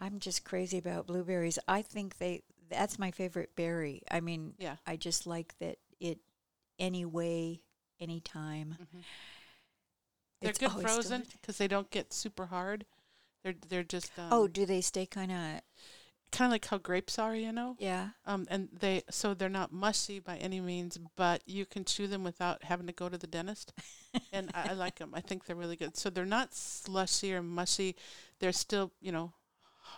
I'm 0.00 0.18
just 0.20 0.44
crazy 0.44 0.78
about 0.78 1.06
blueberries. 1.06 1.58
I 1.68 1.82
think 1.82 2.18
they 2.18 2.42
that's 2.68 2.98
my 2.98 3.10
favorite 3.10 3.50
berry. 3.56 4.02
I 4.10 4.20
mean, 4.20 4.54
Yeah. 4.58 4.76
I 4.86 4.96
just 4.96 5.26
like 5.26 5.54
that 5.60 5.78
it 6.00 6.18
any 6.78 7.04
way, 7.04 7.62
anytime. 8.00 8.76
hmm 8.78 9.00
They're 10.40 10.50
It's 10.50 10.58
good 10.58 10.72
frozen 10.72 11.24
because 11.32 11.58
they 11.58 11.68
don't 11.68 11.90
get 11.90 12.12
super 12.12 12.46
hard. 12.46 12.84
They're 13.42 13.54
they're 13.68 13.84
just 13.84 14.18
um, 14.18 14.28
oh, 14.30 14.46
do 14.48 14.66
they 14.66 14.80
stay 14.80 15.06
kind 15.06 15.32
of 15.32 15.60
kind 16.32 16.48
of 16.48 16.52
like 16.52 16.66
how 16.66 16.78
grapes 16.78 17.18
are, 17.18 17.34
you 17.34 17.52
know. 17.52 17.76
yeah? 17.78 18.08
Um, 18.26 18.46
and 18.50 18.68
they 18.78 19.02
so 19.10 19.34
they're 19.34 19.48
not 19.48 19.72
mushy 19.72 20.18
by 20.18 20.36
any 20.36 20.60
means, 20.60 20.98
but 21.16 21.42
you 21.46 21.64
can 21.64 21.84
chew 21.84 22.06
them 22.06 22.24
without 22.24 22.64
having 22.64 22.86
to 22.86 22.92
go 22.92 23.08
to 23.08 23.16
the 23.16 23.26
dentist. 23.26 23.72
and 24.32 24.50
I, 24.54 24.70
I 24.70 24.72
like 24.72 24.96
them. 24.96 25.12
I 25.14 25.20
think 25.20 25.46
they're 25.46 25.56
really 25.56 25.76
good. 25.76 25.96
So 25.96 26.10
they're 26.10 26.24
not 26.26 26.54
slushy 26.54 27.32
or 27.32 27.42
mushy. 27.42 27.96
They're 28.40 28.52
still 28.52 28.92
you 29.00 29.12
know 29.12 29.32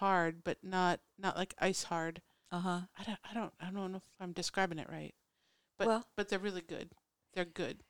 hard, 0.01 0.43
but 0.45 0.59
not 0.63 1.01
not 1.19 1.37
like 1.37 1.55
ice 1.59 1.85
hard. 1.85 2.23
Uh-huh. 2.51 2.81
I 2.99 3.03
don't 3.05 3.19
I 3.31 3.35
don't 3.35 3.53
I 3.61 3.65
don't 3.71 3.93
know 3.93 3.99
if 3.99 4.03
I'm 4.21 4.33
describing 4.33 4.79
it 4.79 4.89
right, 4.91 5.15
but 5.79 5.87
Well- 5.87 6.07
but 6.17 6.29
they're 6.29 6.39
really 6.39 6.63
good. 6.63 6.91
They're 7.35 7.45
good. 7.45 7.83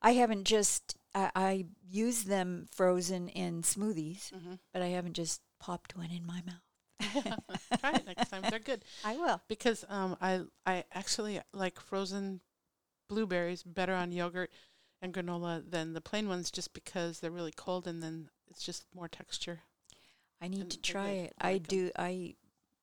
I 0.00 0.12
haven't 0.12 0.44
just 0.44 0.96
I, 1.14 1.30
I 1.34 1.66
use 1.88 2.24
them 2.24 2.66
frozen 2.72 3.28
in 3.28 3.62
smoothies, 3.62 4.30
hmm 4.32 4.54
but 4.72 4.82
I 4.82 4.88
haven't 4.88 5.14
just 5.14 5.40
popped 5.60 5.96
one 5.96 6.10
in 6.10 6.26
my 6.26 6.42
mouth. 6.44 6.66
Try 7.80 7.92
it 7.92 8.06
next 8.06 8.30
time. 8.30 8.42
They're 8.50 8.58
good. 8.58 8.84
I 9.04 9.16
will. 9.16 9.40
because 9.48 9.84
um 9.88 10.16
I 10.20 10.42
I 10.66 10.84
actually 10.92 11.40
like 11.52 11.78
frozen 11.80 12.40
blueberries 13.08 13.62
better 13.62 13.94
on 13.94 14.12
yogurt 14.12 14.50
and 15.00 15.12
granola 15.12 15.62
than 15.68 15.92
the 15.92 16.00
plain 16.00 16.28
ones 16.28 16.50
just 16.50 16.72
because 16.72 17.20
they're 17.20 17.30
really 17.30 17.52
cold 17.52 17.86
and 17.86 18.02
then 18.02 18.30
it's 18.48 18.64
just 18.64 18.86
more 18.94 19.08
texture. 19.08 19.60
I 20.42 20.48
need 20.48 20.70
to 20.70 20.80
try 20.80 21.08
it. 21.10 21.34
I 21.40 21.48
I 21.48 21.52
like 21.54 21.62
'em. 21.62 21.66
do. 21.68 21.90
I 21.96 22.10
eat 22.12 22.36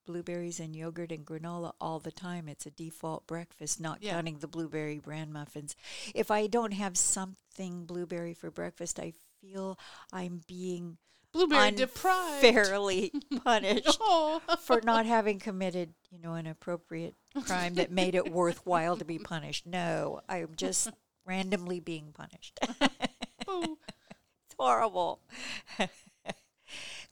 blueberries 0.06 0.58
and 0.58 0.74
yogurt 0.74 1.12
and 1.12 1.24
granola 1.26 1.74
all 1.80 2.00
the 2.00 2.10
time. 2.10 2.48
It's 2.48 2.66
a 2.66 2.70
default 2.70 3.26
breakfast, 3.28 3.78
not 3.80 4.02
Yeah. 4.02 4.12
counting 4.14 4.38
the 4.38 4.48
blueberry 4.48 4.98
bran 4.98 5.32
muffins. 5.32 5.76
If 6.14 6.30
I 6.32 6.46
don't 6.48 6.72
have 6.72 6.96
something 6.98 7.84
blueberry 7.84 8.34
for 8.34 8.50
breakfast, 8.50 8.98
I 8.98 9.12
feel 9.40 9.78
I'm 10.12 10.40
being 10.48 10.96
Blueberry 11.32 11.70
deprived. 11.70 12.44
unfairly 12.44 13.12
punished 13.44 14.00
for 14.60 14.80
not 14.80 15.06
having 15.06 15.38
committed, 15.38 15.94
you 16.10 16.18
know, 16.18 16.34
an 16.34 16.46
appropriate 16.48 17.14
crime 17.44 17.74
that 17.74 17.92
made 17.92 18.16
it 18.16 18.32
worthwhile 18.32 18.96
to 18.96 19.04
be 19.04 19.18
punished. 19.32 19.64
No, 19.66 20.22
I'm 20.28 20.56
just 20.56 20.88
randomly 21.24 21.78
being 21.78 22.12
punished. 22.12 22.58
It's 22.80 24.54
horrible. 24.58 25.20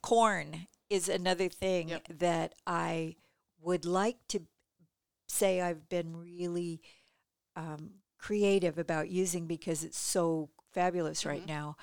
Corn 0.01 0.67
is 0.89 1.09
another 1.09 1.49
thing 1.49 1.89
Yep. 1.89 2.07
that 2.19 2.55
I 2.65 3.15
would 3.61 3.85
like 3.85 4.17
to 4.29 4.41
say 5.27 5.61
I've 5.61 5.87
been 5.89 6.15
really 6.17 6.81
um, 7.55 7.95
creative 8.17 8.77
about 8.77 9.09
using 9.09 9.45
because 9.45 9.83
it's 9.83 9.97
so 9.97 10.49
fabulous 10.71 11.25
right 11.25 11.43
Mhm. 11.43 11.47
now. 11.47 11.77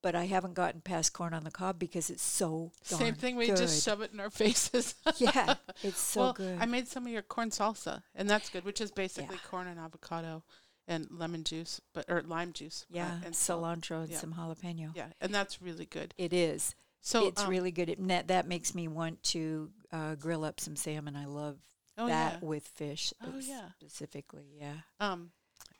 But 0.00 0.14
I 0.14 0.24
haven't 0.24 0.54
gotten 0.54 0.80
past 0.80 1.12
corn 1.12 1.34
on 1.34 1.44
the 1.44 1.50
cob 1.50 1.78
because 1.78 2.08
it's 2.10 2.22
so 2.22 2.72
Same 2.82 3.14
thing. 3.14 3.36
We 3.36 3.46
good. 3.48 3.56
just 3.58 3.84
shove 3.84 4.00
it 4.00 4.12
in 4.12 4.20
our 4.20 4.30
faces. 4.42 4.94
yeah, 5.18 5.56
it's 5.82 6.00
so 6.00 6.20
well, 6.22 6.32
good. 6.32 6.58
I 6.60 6.66
made 6.66 6.88
some 6.88 7.06
of 7.06 7.12
your 7.12 7.22
corn 7.22 7.50
salsa, 7.50 8.02
and 8.14 8.28
that's 8.28 8.48
good, 8.48 8.64
which 8.64 8.80
is 8.80 8.90
basically 8.90 9.36
Yeah. 9.36 9.48
corn 9.50 9.66
and 9.68 9.78
avocado 9.78 10.42
and 10.88 11.08
lemon 11.10 11.44
juice, 11.44 11.80
but 11.92 12.06
or 12.08 12.22
lime 12.22 12.52
juice. 12.52 12.84
uh, 12.90 12.94
yeah, 12.96 13.20
and 13.24 13.36
salt. 13.36 13.62
cilantro 13.62 14.02
and 14.02 14.10
Yeah. 14.10 14.18
some 14.18 14.34
jalapeno. 14.34 14.96
Yeah, 14.96 15.12
and 15.20 15.32
that's 15.34 15.60
really 15.62 15.86
good. 15.86 16.14
It 16.18 16.32
is. 16.32 16.74
So 17.02 17.26
it's 17.26 17.42
um, 17.42 17.50
really 17.50 17.72
good. 17.72 17.88
It, 17.88 18.08
that 18.08 18.28
that 18.28 18.46
makes 18.46 18.74
me 18.74 18.88
want 18.88 19.22
to 19.24 19.70
uh, 19.92 20.14
grill 20.14 20.44
up 20.44 20.60
some 20.60 20.76
salmon. 20.76 21.16
I 21.16 21.26
love 21.26 21.58
oh 21.98 22.06
that 22.06 22.38
yeah. 22.40 22.46
with 22.48 22.64
fish. 22.64 23.12
Oh, 23.22 23.34
yeah. 23.40 23.70
specifically. 23.78 24.46
Yeah. 24.58 24.76
Um, 25.00 25.32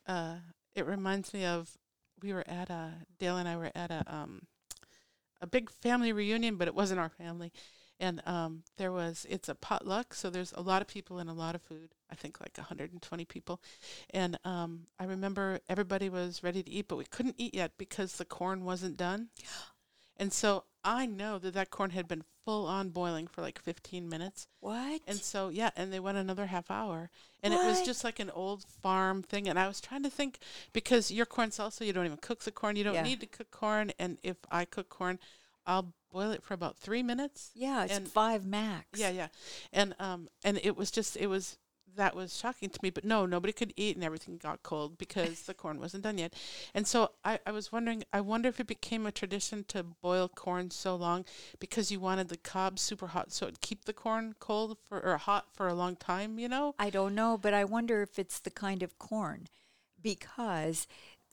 uh, 0.06 0.36
it 0.74 0.84
reminds 0.84 1.32
me 1.32 1.44
of 1.44 1.70
we 2.22 2.32
were 2.32 2.44
at 2.48 2.70
a 2.70 2.92
Dale 3.18 3.38
and 3.38 3.48
I 3.48 3.56
were 3.56 3.70
at 3.74 3.90
a 3.90 4.04
um 4.08 4.42
a 5.40 5.46
big 5.46 5.70
family 5.70 6.12
reunion, 6.12 6.56
but 6.56 6.68
it 6.68 6.74
wasn't 6.74 7.00
our 7.00 7.08
family. 7.08 7.52
And 8.00 8.20
um, 8.26 8.64
there 8.78 8.90
was 8.90 9.24
it's 9.30 9.48
a 9.48 9.54
potluck, 9.54 10.14
so 10.14 10.28
there's 10.28 10.52
a 10.56 10.62
lot 10.62 10.82
of 10.82 10.88
people 10.88 11.18
and 11.18 11.30
a 11.30 11.34
lot 11.34 11.54
of 11.54 11.62
food. 11.62 11.90
I 12.10 12.16
think 12.16 12.40
like 12.40 12.56
120 12.56 13.24
people. 13.26 13.60
And 14.10 14.38
um, 14.44 14.86
I 14.98 15.04
remember 15.04 15.60
everybody 15.68 16.08
was 16.08 16.42
ready 16.42 16.64
to 16.64 16.70
eat, 16.70 16.88
but 16.88 16.96
we 16.96 17.04
couldn't 17.04 17.36
eat 17.38 17.54
yet 17.54 17.72
because 17.78 18.14
the 18.14 18.24
corn 18.24 18.64
wasn't 18.64 18.96
done. 18.96 19.28
And 20.18 20.30
so 20.30 20.64
I 20.84 21.06
know 21.06 21.38
that 21.38 21.54
that 21.54 21.70
corn 21.70 21.90
had 21.90 22.08
been 22.08 22.24
full 22.44 22.66
on 22.66 22.88
boiling 22.90 23.26
for 23.28 23.40
like 23.40 23.60
15 23.60 24.08
minutes. 24.08 24.48
What? 24.60 25.00
And 25.06 25.18
so, 25.18 25.48
yeah, 25.48 25.70
and 25.76 25.92
they 25.92 26.00
went 26.00 26.18
another 26.18 26.46
half 26.46 26.70
hour. 26.70 27.08
And 27.42 27.54
it 27.54 27.58
was 27.64 27.82
just 27.82 28.02
like 28.04 28.18
an 28.18 28.30
old 28.30 28.64
farm 28.64 29.22
thing. 29.22 29.48
And 29.48 29.58
I 29.58 29.68
was 29.68 29.80
trying 29.80 30.02
to 30.02 30.10
think 30.10 30.38
because 30.72 31.10
your 31.10 31.26
corn 31.26 31.50
salsa, 31.50 31.86
you 31.86 31.92
don't 31.92 32.06
even 32.06 32.18
cook 32.18 32.42
the 32.44 32.50
corn. 32.50 32.76
You 32.76 32.84
don't 32.84 32.94
Yeah. 32.94 33.02
need 33.02 33.20
to 33.20 33.26
cook 33.26 33.50
corn. 33.50 33.92
And 33.98 34.18
if 34.22 34.36
I 34.50 34.64
cook 34.64 34.88
corn, 34.88 35.18
I'll 35.66 35.92
boil 36.10 36.32
it 36.32 36.42
for 36.42 36.54
about 36.54 36.76
three 36.76 37.02
minutes. 37.02 37.50
yeah, 37.54 37.84
it's 37.84 37.96
and- 37.96 38.08
five 38.08 38.44
max. 38.44 38.98
Yeah, 38.98 39.10
yeah. 39.10 39.28
And 39.72 39.94
um 40.00 40.28
and 40.44 40.58
it 40.62 40.76
was 40.76 40.90
just 40.90 41.16
it 41.16 41.28
was 41.28 41.58
that 41.96 42.14
was 42.14 42.36
shocking 42.36 42.70
to 42.70 42.78
me. 42.82 42.90
But 42.90 43.04
no, 43.04 43.26
nobody 43.26 43.52
could 43.52 43.72
eat 43.76 43.96
and 43.96 44.04
everything 44.04 44.38
got 44.38 44.62
cold 44.62 44.98
because 44.98 45.42
the 45.42 45.54
corn 45.54 45.78
wasn't 45.78 46.04
done 46.04 46.18
yet. 46.18 46.34
And 46.74 46.86
so 46.86 47.12
I, 47.24 47.38
I 47.46 47.52
was 47.52 47.72
wondering 47.72 48.04
I 48.12 48.20
wonder 48.20 48.48
if 48.48 48.60
it 48.60 48.66
became 48.66 49.06
a 49.06 49.12
tradition 49.12 49.64
to 49.68 49.82
boil 49.82 50.28
corn 50.28 50.70
so 50.70 50.96
long 50.96 51.24
because 51.58 51.90
you 51.90 52.00
wanted 52.00 52.28
the 52.28 52.36
cob 52.36 52.78
super 52.78 53.08
hot 53.08 53.32
so 53.32 53.46
it'd 53.46 53.60
keep 53.60 53.84
the 53.84 53.92
corn 53.92 54.34
cold 54.38 54.78
for 54.88 55.00
or 55.00 55.16
hot 55.16 55.46
for 55.54 55.68
a 55.68 55.74
long 55.74 55.96
time, 55.96 56.38
you 56.38 56.48
know? 56.48 56.74
I 56.78 56.90
don't 56.90 57.14
know, 57.14 57.38
but 57.38 57.54
I 57.54 57.64
wonder 57.64 58.02
if 58.02 58.18
it's 58.18 58.40
the 58.40 58.50
kind 58.50 58.82
of 58.82 58.98
corn 58.98 59.46
because 60.00 60.86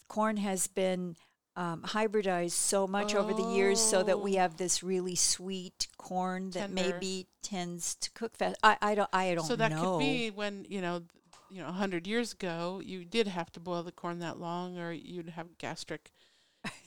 corn 0.08 0.38
has 0.38 0.68
been 0.68 1.16
um, 1.60 1.82
hybridized 1.84 2.52
so 2.52 2.88
much 2.88 3.14
over 3.16 3.34
the 3.34 3.44
years 3.44 3.80
so 3.82 4.02
that 4.04 4.22
we 4.22 4.38
Oh. 4.38 4.40
have 4.40 4.58
this 4.58 4.82
really 4.82 5.16
sweet 5.16 5.88
corn 5.98 6.52
that 6.52 6.74
Tender. 6.74 6.74
maybe 6.94 7.28
tends 7.42 7.96
to 7.96 8.10
cook 8.12 8.38
fast. 8.38 8.56
I, 8.64 8.78
I 8.82 8.96
don't 8.96 9.10
I 9.14 9.36
don't 9.36 9.46
so 9.46 9.56
that 9.58 9.72
know. 9.72 9.98
could 9.98 10.00
be 10.00 10.32
when, 10.32 10.66
you 10.70 10.82
know, 10.82 11.04
you 11.52 11.62
know, 11.62 11.68
a 11.68 11.74
hundred 11.74 12.08
years 12.08 12.32
ago, 12.34 12.82
you 12.84 13.04
did 13.04 13.28
have 13.28 13.52
to 13.54 13.60
boil 13.60 13.84
the 13.84 13.92
corn 13.92 14.20
that 14.20 14.40
long, 14.40 14.78
or 14.78 14.92
you'd 14.94 15.30
have 15.32 15.58
gastric 15.58 16.12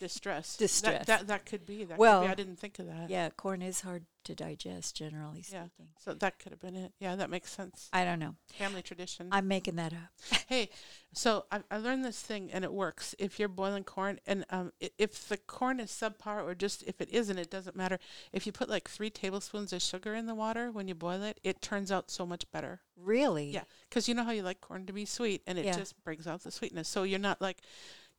distress. 0.01 0.57
Distress. 0.57 1.07
That 1.07 1.21
that, 1.21 1.27
that 1.29 1.47
could 1.47 1.65
be. 1.67 1.85
That 1.85 1.95
could 1.95 1.99
Well, 2.01 2.23
be. 2.23 2.29
I 2.29 2.35
didn't 2.35 2.57
think 2.57 2.79
of 2.79 2.87
that. 2.87 3.09
yeah, 3.11 3.31
corn 3.31 3.63
is 3.63 3.81
hard 3.83 4.07
to 4.25 4.35
digest 4.37 4.95
generally 4.97 5.39
Yeah. 5.51 5.65
speaking. 5.67 5.89
So 5.99 6.15
that 6.15 6.39
could 6.39 6.53
have 6.53 6.61
been 6.61 6.77
it. 6.77 6.93
Yeah, 7.01 7.17
that 7.17 7.29
makes 7.29 7.51
sense. 7.51 7.89
I 7.93 8.05
don't 8.05 8.21
know. 8.21 8.37
Family 8.57 8.81
tradition. 8.81 9.29
I'm 9.33 9.49
making 9.49 9.75
that 9.77 9.93
up. 9.93 10.39
hey, 10.49 10.69
so 11.13 11.47
I, 11.51 11.61
I 11.73 11.79
learned 11.79 12.05
this 12.05 12.21
thing 12.21 12.51
and 12.53 12.65
it 12.65 12.73
works. 12.73 13.17
If 13.19 13.41
you're 13.41 13.49
boiling 13.49 13.83
corn 13.83 14.21
and 14.25 14.45
um, 14.51 14.73
i- 14.81 14.91
if 14.97 15.29
the 15.29 15.39
corn 15.39 15.81
is 15.81 15.91
subpar 15.91 16.45
or 16.45 16.55
just 16.55 16.85
if 16.87 17.01
it 17.01 17.09
isn't, 17.11 17.37
it 17.37 17.51
doesn't 17.51 17.75
matter. 17.75 17.99
If 18.33 18.47
you 18.47 18.53
put 18.53 18.69
like 18.69 18.89
three 18.89 19.11
tablespoons 19.11 19.73
of 19.73 19.83
sugar 19.83 20.15
in 20.15 20.27
the 20.27 20.37
water 20.37 20.71
when 20.71 20.87
you 20.87 20.95
boil 20.95 21.23
it, 21.25 21.41
it 21.43 21.61
turns 21.61 21.91
out 21.91 22.09
so 22.09 22.25
much 22.25 22.49
better. 22.53 22.81
Really? 22.97 23.51
Yeah, 23.51 23.65
because 23.89 24.07
you 24.09 24.15
know 24.15 24.23
how 24.23 24.31
you 24.31 24.43
like 24.43 24.61
corn 24.61 24.87
to 24.87 24.93
be 24.93 25.05
sweet 25.05 25.43
and 25.49 25.59
it 25.59 25.65
Yeah. 25.65 25.77
just 25.77 26.01
brings 26.05 26.29
out 26.29 26.45
the 26.45 26.53
sweetness. 26.53 26.87
So 26.89 27.03
you're 27.03 27.19
not 27.19 27.41
like, 27.41 27.59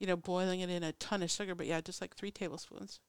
you 0.03 0.07
know, 0.07 0.17
boiling 0.17 0.59
it 0.59 0.69
in 0.69 0.83
a 0.83 0.91
ton 0.91 1.23
of 1.23 1.31
sugar, 1.31 1.55
but 1.55 1.65
yeah, 1.65 1.79
just 1.79 2.01
like 2.01 2.13
three 2.13 2.29
tablespoons. 2.29 2.99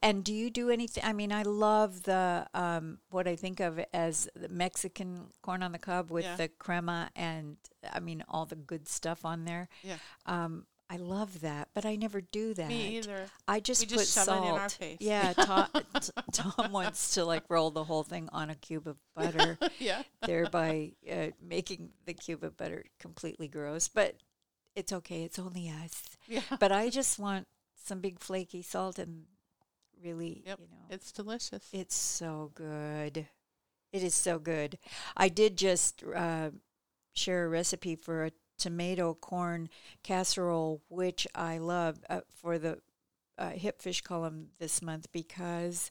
And 0.00 0.22
do 0.22 0.32
you 0.32 0.50
do 0.50 0.70
anything? 0.70 1.02
I 1.04 1.12
mean, 1.12 1.32
I 1.32 1.42
love 1.42 2.04
the 2.04 2.46
um, 2.54 2.98
what 3.10 3.26
I 3.26 3.34
think 3.34 3.58
of 3.58 3.80
as 3.92 4.28
the 4.36 4.48
Mexican 4.48 5.26
corn 5.42 5.64
on 5.64 5.72
the 5.72 5.78
cob 5.80 6.12
with 6.12 6.24
Yeah. 6.24 6.36
the 6.36 6.48
crema 6.48 7.10
and 7.16 7.56
I 7.92 7.98
mean 7.98 8.22
all 8.28 8.46
the 8.46 8.54
good 8.54 8.88
stuff 8.88 9.24
on 9.24 9.44
there. 9.46 9.68
Yeah. 9.82 9.96
Um, 10.26 10.66
I 10.88 10.96
love 10.98 11.40
that, 11.40 11.70
but 11.74 11.84
I 11.84 11.96
never 11.96 12.20
do 12.20 12.54
that. 12.54 12.68
Me 12.68 12.98
either. 12.98 13.26
I 13.48 13.58
just 13.58 13.80
We 13.80 13.86
put 13.88 13.98
just 14.02 14.12
salt. 14.12 14.44
it 14.44 14.48
in 14.48 14.54
our 14.54 14.68
face. 14.68 14.98
Yeah, 15.00 15.32
Tom, 15.36 15.66
t- 16.00 16.10
Tom 16.32 16.70
wants 16.70 17.14
to 17.14 17.24
like 17.24 17.42
roll 17.48 17.72
the 17.72 17.82
whole 17.82 18.04
thing 18.04 18.28
on 18.32 18.50
a 18.50 18.54
cube 18.54 18.86
of 18.86 18.96
butter, 19.16 19.58
yeah. 19.80 20.02
thereby 20.24 20.92
uh, 21.10 21.28
making 21.42 21.90
the 22.04 22.14
cube 22.14 22.44
of 22.44 22.56
butter 22.56 22.84
completely 23.00 23.48
gross. 23.48 23.88
But 23.88 24.14
it's 24.76 24.92
okay; 24.92 25.24
it's 25.24 25.38
only 25.38 25.68
us. 25.68 26.04
Yeah. 26.28 26.42
But 26.60 26.70
I 26.72 26.90
just 26.90 27.18
want 27.18 27.46
some 27.84 28.00
big 28.00 28.20
flaky 28.20 28.62
salt 28.62 28.98
and 28.98 29.24
really, 30.02 30.42
Yep. 30.46 30.58
you 30.60 30.66
know, 30.68 30.94
It's 30.94 31.10
delicious. 31.12 31.68
it's 31.72 31.94
so 31.96 32.50
good. 32.54 33.26
It 33.92 34.02
is 34.02 34.14
so 34.14 34.38
good. 34.38 34.78
I 35.16 35.28
did 35.28 35.56
just 35.56 36.04
uh, 36.04 36.50
share 37.14 37.46
a 37.46 37.48
recipe 37.48 37.96
for 37.96 38.26
a 38.26 38.32
tomato 38.58 39.14
corn 39.14 39.68
casserole, 40.02 40.82
which 40.88 41.26
I 41.34 41.58
love 41.58 41.98
uh, 42.10 42.20
for 42.34 42.58
the 42.58 42.78
uh, 43.38 43.50
hip 43.50 43.80
fish 43.82 44.00
column 44.02 44.48
this 44.58 44.82
month 44.82 45.06
because 45.12 45.90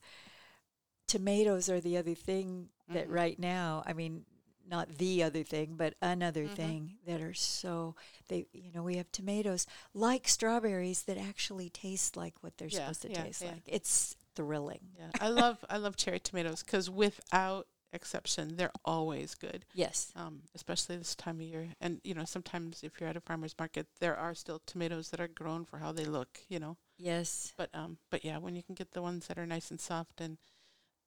tomatoes 1.08 1.70
are 1.70 1.80
the 1.80 1.98
other 1.98 2.16
thing 2.16 2.70
that 2.90 3.08
Mhm. 3.08 3.14
right 3.14 3.40
now, 3.40 3.84
I 3.86 3.94
mean, 3.94 4.26
not 4.68 4.98
the 4.98 5.24
other 5.24 5.44
thing, 5.44 5.76
but 5.76 5.94
another 6.02 6.46
Mhm. 6.46 6.56
thing 6.56 6.98
that 7.06 7.22
are 7.22 7.34
so 7.34 7.96
they 8.28 8.48
you 8.54 8.72
know 8.74 8.84
we 8.84 8.98
have 8.98 9.12
tomatoes 9.12 9.68
like 9.94 10.28
strawberries 10.28 11.04
that 11.04 11.18
actually 11.18 11.70
taste 11.70 12.18
like 12.18 12.34
what 12.42 12.58
they're 12.58 12.70
Yeah, 12.70 12.80
supposed 12.80 13.02
to 13.04 13.10
yeah, 13.12 13.24
taste 13.24 13.42
yeah. 13.44 13.52
like. 13.52 13.64
It's 13.68 14.16
thrilling. 14.36 14.90
Yeah, 14.98 15.12
I 15.20 15.30
love 15.30 15.64
I 15.70 15.78
love 15.78 15.96
cherry 15.96 16.20
tomatoes 16.20 16.64
because 16.64 16.90
without 16.90 17.68
exception, 17.94 18.58
they're 18.58 18.74
always 18.84 19.36
good. 19.36 19.66
Yes. 19.74 20.12
Um, 20.16 20.42
especially 20.54 20.98
this 20.98 21.16
time 21.16 21.36
of 21.38 21.44
year. 21.44 21.70
And 21.80 22.02
you 22.04 22.14
know, 22.14 22.26
sometimes 22.26 22.84
if 22.84 23.00
you're 23.00 23.10
at 23.10 23.16
a 23.16 23.22
farmer's 23.22 23.56
market, 23.58 23.88
there 24.00 24.18
are 24.18 24.34
still 24.34 24.62
tomatoes 24.66 25.10
that 25.12 25.22
are 25.22 25.30
grown 25.30 25.64
for 25.64 25.78
how 25.80 25.92
they 25.94 26.06
look. 26.06 26.40
You 26.50 26.60
know, 26.60 26.78
Yes. 26.98 27.54
but 27.56 27.70
um, 27.74 27.98
but 28.10 28.26
yeah, 28.26 28.38
when 28.38 28.56
you 28.56 28.64
can 28.64 28.76
get 28.76 28.92
the 28.92 29.02
ones 29.02 29.28
that 29.28 29.38
are 29.38 29.46
nice 29.46 29.72
and 29.72 29.80
soft 29.80 30.20
and 30.20 30.38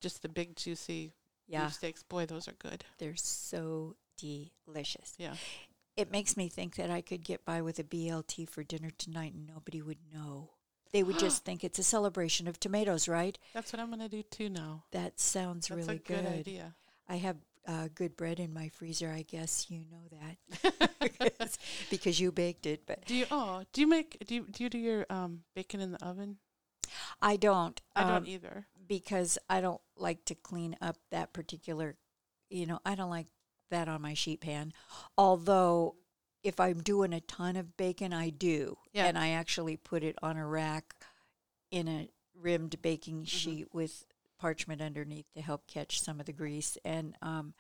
just 0.01 0.23
the 0.23 0.29
big 0.29 0.57
juicy 0.57 1.13
Yeah. 1.49 1.65
beef 1.65 1.75
steaks, 1.75 2.03
boy, 2.03 2.27
those 2.27 2.47
are 2.49 2.55
good. 2.59 2.85
They're 2.99 3.17
so 3.17 3.97
delicious. 4.19 5.15
Yeah. 5.19 5.35
It 5.97 6.13
makes 6.13 6.37
me 6.37 6.49
think 6.49 6.77
that 6.77 6.91
I 6.91 7.01
could 7.01 7.25
get 7.25 7.45
by 7.45 7.61
with 7.63 7.79
a 7.79 7.85
BLT 7.85 8.49
for 8.49 8.63
dinner 8.63 8.91
tonight 8.97 9.35
and 9.35 9.47
nobody 9.47 9.83
would 9.83 9.99
know. 10.13 10.51
They 10.93 11.03
would 11.03 11.19
just 11.19 11.45
think 11.45 11.65
it's 11.65 11.79
a 11.79 11.83
celebration 11.83 12.47
of 12.47 12.61
tomatoes, 12.61 13.09
right? 13.09 13.37
That's 13.53 13.73
what 13.73 13.81
I'm 13.81 13.91
gonna 13.91 14.09
do 14.09 14.23
too 14.23 14.49
now. 14.49 14.85
That 14.93 15.19
sounds 15.19 15.69
That's 15.69 15.77
really 15.77 15.97
a 15.97 15.99
good, 16.01 16.25
good. 16.25 16.27
idea. 16.27 16.75
I 17.09 17.17
have 17.17 17.37
uh, 17.67 17.89
good 17.95 18.17
bread 18.17 18.41
in 18.41 18.53
my 18.55 18.69
freezer. 18.69 19.11
I 19.11 19.23
guess 19.23 19.67
you 19.69 19.85
know 19.91 20.19
that 20.61 21.59
because 21.91 22.21
you 22.21 22.33
baked 22.33 22.67
it, 22.67 22.83
but 22.87 23.05
Do 23.05 23.15
you? 23.15 23.27
Oh, 23.31 23.63
do 23.73 23.81
you 23.81 23.87
make? 23.87 24.19
Do 24.27 24.35
you 24.37 24.47
do 24.51 24.65
you 24.65 24.71
do 24.71 24.79
your 24.79 25.07
um 25.11 25.41
bacon 25.55 25.81
in 25.81 25.93
the 25.93 26.05
oven? 26.05 26.39
I 27.21 27.37
don't. 27.37 27.81
I 27.95 28.03
um, 28.03 28.09
don't 28.09 28.29
either. 28.29 28.67
Because 28.89 29.39
I 29.49 29.61
don't 29.61 29.81
like 29.97 30.25
to 30.27 30.35
clean 30.35 30.77
up 30.81 30.97
that 31.11 31.33
particular, 31.33 31.97
you 32.51 32.67
know, 32.67 32.81
I 32.85 32.95
don't 32.95 33.11
like 33.11 33.27
that 33.71 33.89
on 33.89 34.03
my 34.03 34.15
sheet 34.15 34.41
pan. 34.41 34.73
Although, 35.17 35.97
if 36.43 36.59
I'm 36.59 36.83
doing 36.83 37.13
a 37.13 37.21
ton 37.21 37.57
of 37.57 37.77
bacon, 37.77 38.13
I 38.13 38.31
do. 38.31 38.79
Yeah. 38.93 39.07
And 39.07 39.19
I 39.19 39.31
actually 39.31 39.77
put 39.77 40.03
it 40.03 40.17
on 40.23 40.37
a 40.37 40.47
rack 40.47 40.95
in 41.71 41.87
a 41.89 42.09
rimmed 42.35 42.81
baking 42.83 43.17
Mm-hmm. 43.19 43.25
sheet 43.25 43.75
with 43.75 44.05
parchment 44.39 44.81
underneath 44.81 45.27
to 45.35 45.43
help 45.43 45.67
catch 45.67 46.01
some 46.01 46.21
of 46.21 46.27
the 46.27 46.33
grease, 46.33 46.79
and 46.85 47.17
um, 47.21 47.55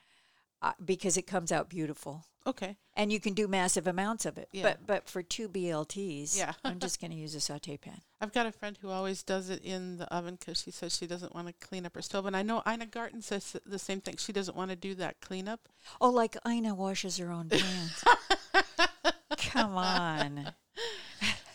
uh, 0.62 0.73
because 0.85 1.16
it 1.16 1.27
comes 1.27 1.53
out 1.53 1.68
beautiful. 1.68 2.25
Okay. 2.47 2.77
And 2.97 3.12
you 3.12 3.21
can 3.21 3.35
do 3.35 3.47
massive 3.47 3.87
amounts 3.87 4.25
of 4.25 4.38
it. 4.38 4.49
Yeah. 4.53 4.62
But 4.62 4.87
but 4.87 5.09
for 5.09 5.23
two 5.23 5.49
BLTs, 5.49 6.37
Yeah. 6.37 6.55
I'm 6.64 6.79
just 6.79 7.01
going 7.01 7.11
to 7.11 7.16
use 7.16 7.35
a 7.35 7.40
saute 7.40 7.77
pan. 7.77 8.01
I've 8.21 8.33
got 8.33 8.47
a 8.47 8.53
friend 8.53 8.77
who 8.81 8.88
always 8.88 9.23
does 9.23 9.51
it 9.51 9.62
in 9.62 9.99
the 9.99 10.12
oven 10.12 10.37
because 10.40 10.62
she 10.62 10.71
says 10.71 10.97
she 10.97 11.07
doesn't 11.07 11.35
want 11.35 11.47
to 11.49 11.66
clean 11.66 11.85
up 11.85 11.94
her 11.94 12.03
stove. 12.03 12.27
And 12.27 12.37
I 12.37 12.42
know 12.42 12.62
Ina 12.66 12.87
Garten 12.87 13.21
says 13.23 13.55
the 13.66 13.79
same 13.79 14.01
thing. 14.01 14.16
She 14.16 14.33
doesn't 14.33 14.57
want 14.57 14.71
to 14.71 14.77
do 14.77 14.94
that 14.94 15.21
cleanup. 15.21 15.68
Oh, 16.01 16.11
like 16.11 16.37
Ina 16.49 16.75
washes 16.75 17.18
her 17.18 17.31
own 17.31 17.51
pans. 17.51 18.05
Come 19.37 19.77
on. 19.77 20.53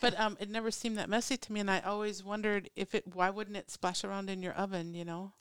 But 0.02 0.20
um, 0.20 0.36
it 0.38 0.50
never 0.50 0.70
seemed 0.70 0.98
that 0.98 1.08
messy 1.08 1.38
to 1.38 1.54
me, 1.54 1.62
and 1.62 1.72
I 1.72 1.80
always 1.80 2.26
wondered 2.26 2.70
if 2.76 2.94
it. 2.94 3.06
Why 3.13 3.30
wouldn't 3.30 3.56
it 3.56 3.72
splash 3.72 4.04
around 4.04 4.30
in 4.30 4.44
your 4.44 4.52
oven? 4.52 4.94
You 4.94 5.06
know. 5.06 5.32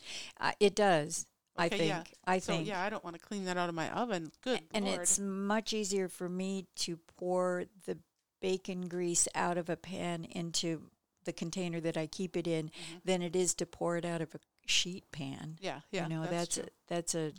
Uh, 0.41 0.53
it 0.61 0.77
does. 0.77 1.27
I 1.57 1.67
Okay, 1.67 1.79
think. 1.79 1.89
yeah. 1.89 2.03
I 2.25 2.39
so 2.39 2.53
think. 2.55 2.69
yeah, 2.69 2.83
I 2.83 2.89
don't 2.91 3.05
want 3.05 3.15
to 3.19 3.21
clean 3.25 3.45
that 3.45 3.57
out 3.57 3.69
of 3.69 3.75
my 3.75 3.91
oven. 3.91 4.31
Good 4.43 4.61
and 4.73 4.87
lord. 4.87 5.01
it's 5.01 5.19
much 5.19 5.73
easier 5.73 6.09
for 6.09 6.29
me 6.29 6.67
to 6.77 6.97
pour 7.19 7.65
the 7.87 7.99
bacon 8.41 8.89
grease 8.89 9.29
out 9.35 9.59
of 9.59 9.69
a 9.69 9.77
pan 9.77 10.25
into 10.25 10.83
the 11.25 11.33
container 11.33 11.79
that 11.81 11.97
I 11.97 12.07
keep 12.07 12.37
it 12.37 12.47
in 12.49 12.67
Mhm. 12.71 13.03
than 13.05 13.23
it 13.23 13.37
is 13.37 13.55
to 13.55 13.67
pour 13.67 13.97
it 13.97 14.05
out 14.05 14.21
of 14.23 14.35
a 14.35 14.41
sheet 14.67 15.05
pan. 15.13 15.59
yeah, 15.61 15.81
yeah. 15.91 16.05
you 16.05 16.09
know, 16.09 16.27
that's 16.27 16.55
true. 16.57 16.65
a, 16.65 16.69
that's 16.89 17.15
a, 17.15 17.33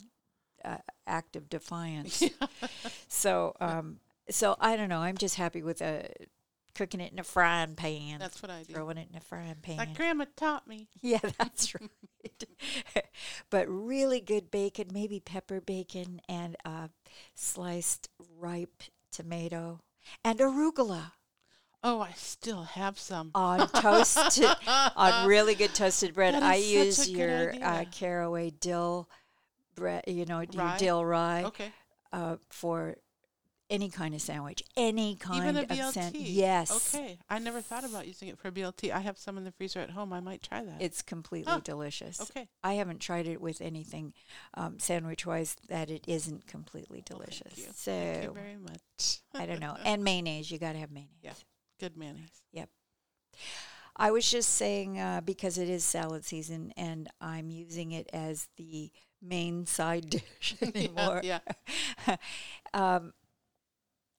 uh 0.64 0.78
act 1.06 1.36
of 1.36 1.48
defiance. 1.50 2.22
so, 3.08 3.54
um, 3.60 3.98
so 4.30 4.56
I 4.60 4.76
don't 4.76 4.88
know. 4.88 5.00
I'm 5.00 5.18
just 5.18 5.34
happy 5.36 5.62
with 5.62 5.82
uh, 5.82 6.02
cooking 6.74 7.00
it 7.00 7.12
in 7.12 7.18
a 7.18 7.24
frying 7.24 7.74
pan, 7.74 8.18
That's 8.18 8.42
what 8.42 8.50
I 8.50 8.62
do. 8.62 8.72
throwing 8.74 8.98
it 8.98 9.08
in 9.10 9.16
a 9.16 9.20
frying 9.20 9.56
pan. 9.62 9.76
Like 9.76 9.96
Grandma 9.96 10.26
taught 10.36 10.66
me. 10.66 10.88
Yeah, 11.00 11.18
that's 11.38 11.74
right. 11.74 12.44
but 13.50 13.66
really 13.68 14.20
good 14.20 14.50
bacon, 14.50 14.88
maybe 14.92 15.20
pepper 15.20 15.60
bacon 15.60 16.20
and 16.28 16.56
uh, 16.64 16.88
sliced 17.34 18.08
ripe 18.38 18.82
tomato 19.12 19.80
and 20.24 20.38
arugula 20.38 21.12
Oh, 21.86 22.00
I 22.00 22.12
still 22.16 22.62
have 22.62 22.98
some. 22.98 23.30
on 23.34 23.68
toasted 23.68 24.48
on 24.66 25.28
really 25.28 25.54
good 25.54 25.74
toasted 25.74 26.14
bread. 26.14 26.34
I 26.34 26.54
use 26.54 27.06
a 27.06 27.10
your 27.10 27.54
uh, 27.62 27.84
caraway 27.90 28.50
dill 28.50 29.08
bread, 29.74 30.04
you 30.06 30.24
know, 30.24 30.40
your 30.40 30.74
dill 30.78 31.04
rye 31.04 31.44
Okay. 31.44 31.72
uh, 32.10 32.36
for 32.48 32.96
any 33.70 33.88
kind 33.88 34.14
of 34.14 34.20
sandwich, 34.20 34.62
any 34.76 35.16
kind 35.16 35.42
Even 35.42 35.56
a 35.56 35.62
of 35.62 35.68
BLT. 35.68 35.92
sandwich. 35.92 36.22
Yes. 36.22 36.94
Okay. 36.94 37.18
I 37.30 37.38
never 37.38 37.60
thought 37.60 37.84
about 37.84 38.06
using 38.06 38.28
it 38.28 38.38
for 38.38 38.48
a 38.48 38.52
BLT. 38.52 38.90
I 38.92 39.00
have 39.00 39.16
some 39.18 39.38
in 39.38 39.44
the 39.44 39.52
freezer 39.52 39.80
at 39.80 39.90
home. 39.90 40.12
I 40.12 40.20
might 40.20 40.42
try 40.42 40.62
that. 40.64 40.80
It's 40.80 41.00
completely 41.02 41.50
Huh. 41.52 41.60
delicious. 41.64 42.20
okay. 42.20 42.48
I 42.62 42.74
haven't 42.74 43.00
tried 43.00 43.26
it 43.26 43.40
with 43.40 43.60
anything 43.60 44.12
um, 44.54 44.78
sandwich 44.78 45.24
wise 45.26 45.56
that 45.68 45.90
it 45.90 46.04
isn't 46.06 46.46
completely 46.46 47.02
Well, 47.08 47.20
thank 47.20 47.32
delicious. 47.40 47.76
So 47.76 47.90
Thank 47.92 48.24
you 48.24 48.32
very 48.32 48.56
much. 48.56 49.20
I 49.34 49.46
don't 49.46 49.60
know. 49.60 49.76
And 49.84 50.04
mayonnaise, 50.04 50.50
you 50.50 50.58
got 50.58 50.72
to 50.72 50.78
have 50.78 50.90
mayonnaise. 50.90 51.16
Yeah. 51.22 51.32
Good 51.80 51.96
mayonnaise. 51.96 52.42
Yep. 52.52 52.68
I 53.96 54.10
was 54.10 54.28
just 54.30 54.50
saying 54.50 54.98
uh, 54.98 55.20
because 55.24 55.56
it 55.56 55.68
is 55.68 55.84
salad 55.84 56.24
season 56.24 56.72
and 56.76 57.08
I'm 57.20 57.50
using 57.50 57.92
it 57.92 58.10
as 58.12 58.48
the 58.56 58.90
main 59.22 59.66
side 59.66 60.10
dish 60.10 60.56
anymore. 60.62 61.20
yeah. 61.24 61.38
um, 62.74 63.12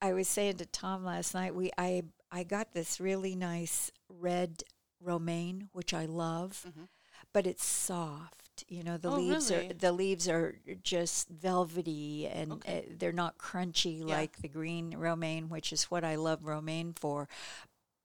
I 0.01 0.13
was 0.13 0.27
saying 0.27 0.57
to 0.57 0.65
Tom 0.65 1.03
last 1.03 1.33
night, 1.33 1.55
we 1.55 1.71
I 1.77 2.03
I 2.31 2.43
got 2.43 2.73
this 2.73 2.99
really 2.99 3.35
nice 3.35 3.91
red 4.09 4.63
romaine, 5.01 5.69
which 5.71 5.93
I 5.93 6.05
love, 6.05 6.65
Mhm. 6.67 6.87
but 7.33 7.47
it's 7.47 7.65
soft. 7.65 8.63
You 8.67 8.83
know, 8.83 8.97
the 8.97 9.11
Oh, 9.11 9.15
leaves 9.17 9.51
really? 9.51 9.69
are 9.69 9.73
the 9.73 9.91
leaves 9.91 10.27
are 10.27 10.59
just 10.83 11.29
velvety 11.29 12.27
and 12.27 12.53
Okay. 12.53 12.85
uh, 12.89 12.93
they're 12.97 13.11
not 13.11 13.37
crunchy 13.37 13.99
Yeah. 13.99 14.05
like 14.17 14.37
the 14.37 14.47
green 14.47 14.95
romaine, 14.97 15.49
which 15.49 15.71
is 15.73 15.85
what 15.85 16.03
I 16.03 16.15
love 16.15 16.43
romaine 16.45 16.93
for. 16.93 17.27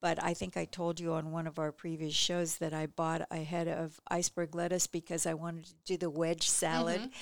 But 0.01 0.23
I 0.23 0.33
think 0.33 0.57
I 0.57 0.65
told 0.65 0.99
you 0.99 1.13
on 1.13 1.31
one 1.31 1.47
of 1.47 1.59
our 1.59 1.73
previous 1.73 2.15
shows 2.15 2.57
that 2.57 2.73
I 2.73 2.87
bought 2.87 3.27
a 3.31 3.43
head 3.45 3.69
of 3.69 4.01
iceberg 4.09 4.55
lettuce 4.55 4.87
because 4.87 5.27
I 5.27 5.35
wanted 5.35 5.67
to 5.67 5.75
do 5.85 5.97
the 5.99 6.09
wedge 6.11 6.49
salad. 6.49 7.03
Mhm. 7.03 7.13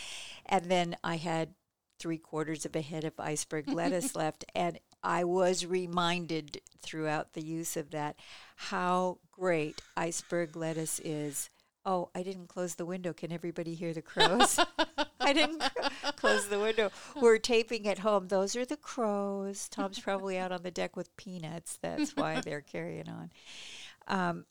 And 0.46 0.64
then 0.66 0.96
I 1.02 1.16
had 1.16 1.54
three 1.98 2.18
quarters 2.18 2.64
of 2.64 2.74
a 2.76 2.80
head 2.80 3.04
of 3.04 3.14
iceberg 3.18 3.68
lettuce 3.72 4.14
left. 4.14 4.44
And 4.54 4.78
I 5.02 5.24
was 5.24 5.66
reminded 5.66 6.60
throughout 6.80 7.32
the 7.34 7.42
use 7.42 7.76
of 7.76 7.90
that 7.90 8.16
how 8.56 9.18
great 9.30 9.80
iceberg 9.96 10.56
lettuce 10.56 10.98
is. 11.00 11.50
Oh, 11.84 12.10
I 12.14 12.22
didn't 12.22 12.48
close 12.48 12.74
the 12.74 12.84
window. 12.84 13.12
Can 13.12 13.32
everybody 13.32 13.74
hear 13.74 13.94
the 13.94 14.02
crows? 14.02 14.58
I 15.20 15.32
didn't 15.32 15.62
close 16.16 16.48
the 16.48 16.58
window. 16.58 16.90
We're 17.20 17.38
taping 17.38 17.88
at 17.88 18.00
home. 18.00 18.28
Those 18.28 18.56
are 18.56 18.66
the 18.66 18.76
crows. 18.76 19.68
Tom's 19.68 19.98
probably 19.98 20.36
out 20.38 20.52
on 20.52 20.62
the 20.62 20.70
deck 20.70 20.96
with 20.96 21.16
peanuts. 21.16 21.78
That's 21.80 22.14
why 22.16 22.40
they're 22.44 22.60
carrying 22.60 23.08
on. 23.08 23.30
Um, 24.06 24.44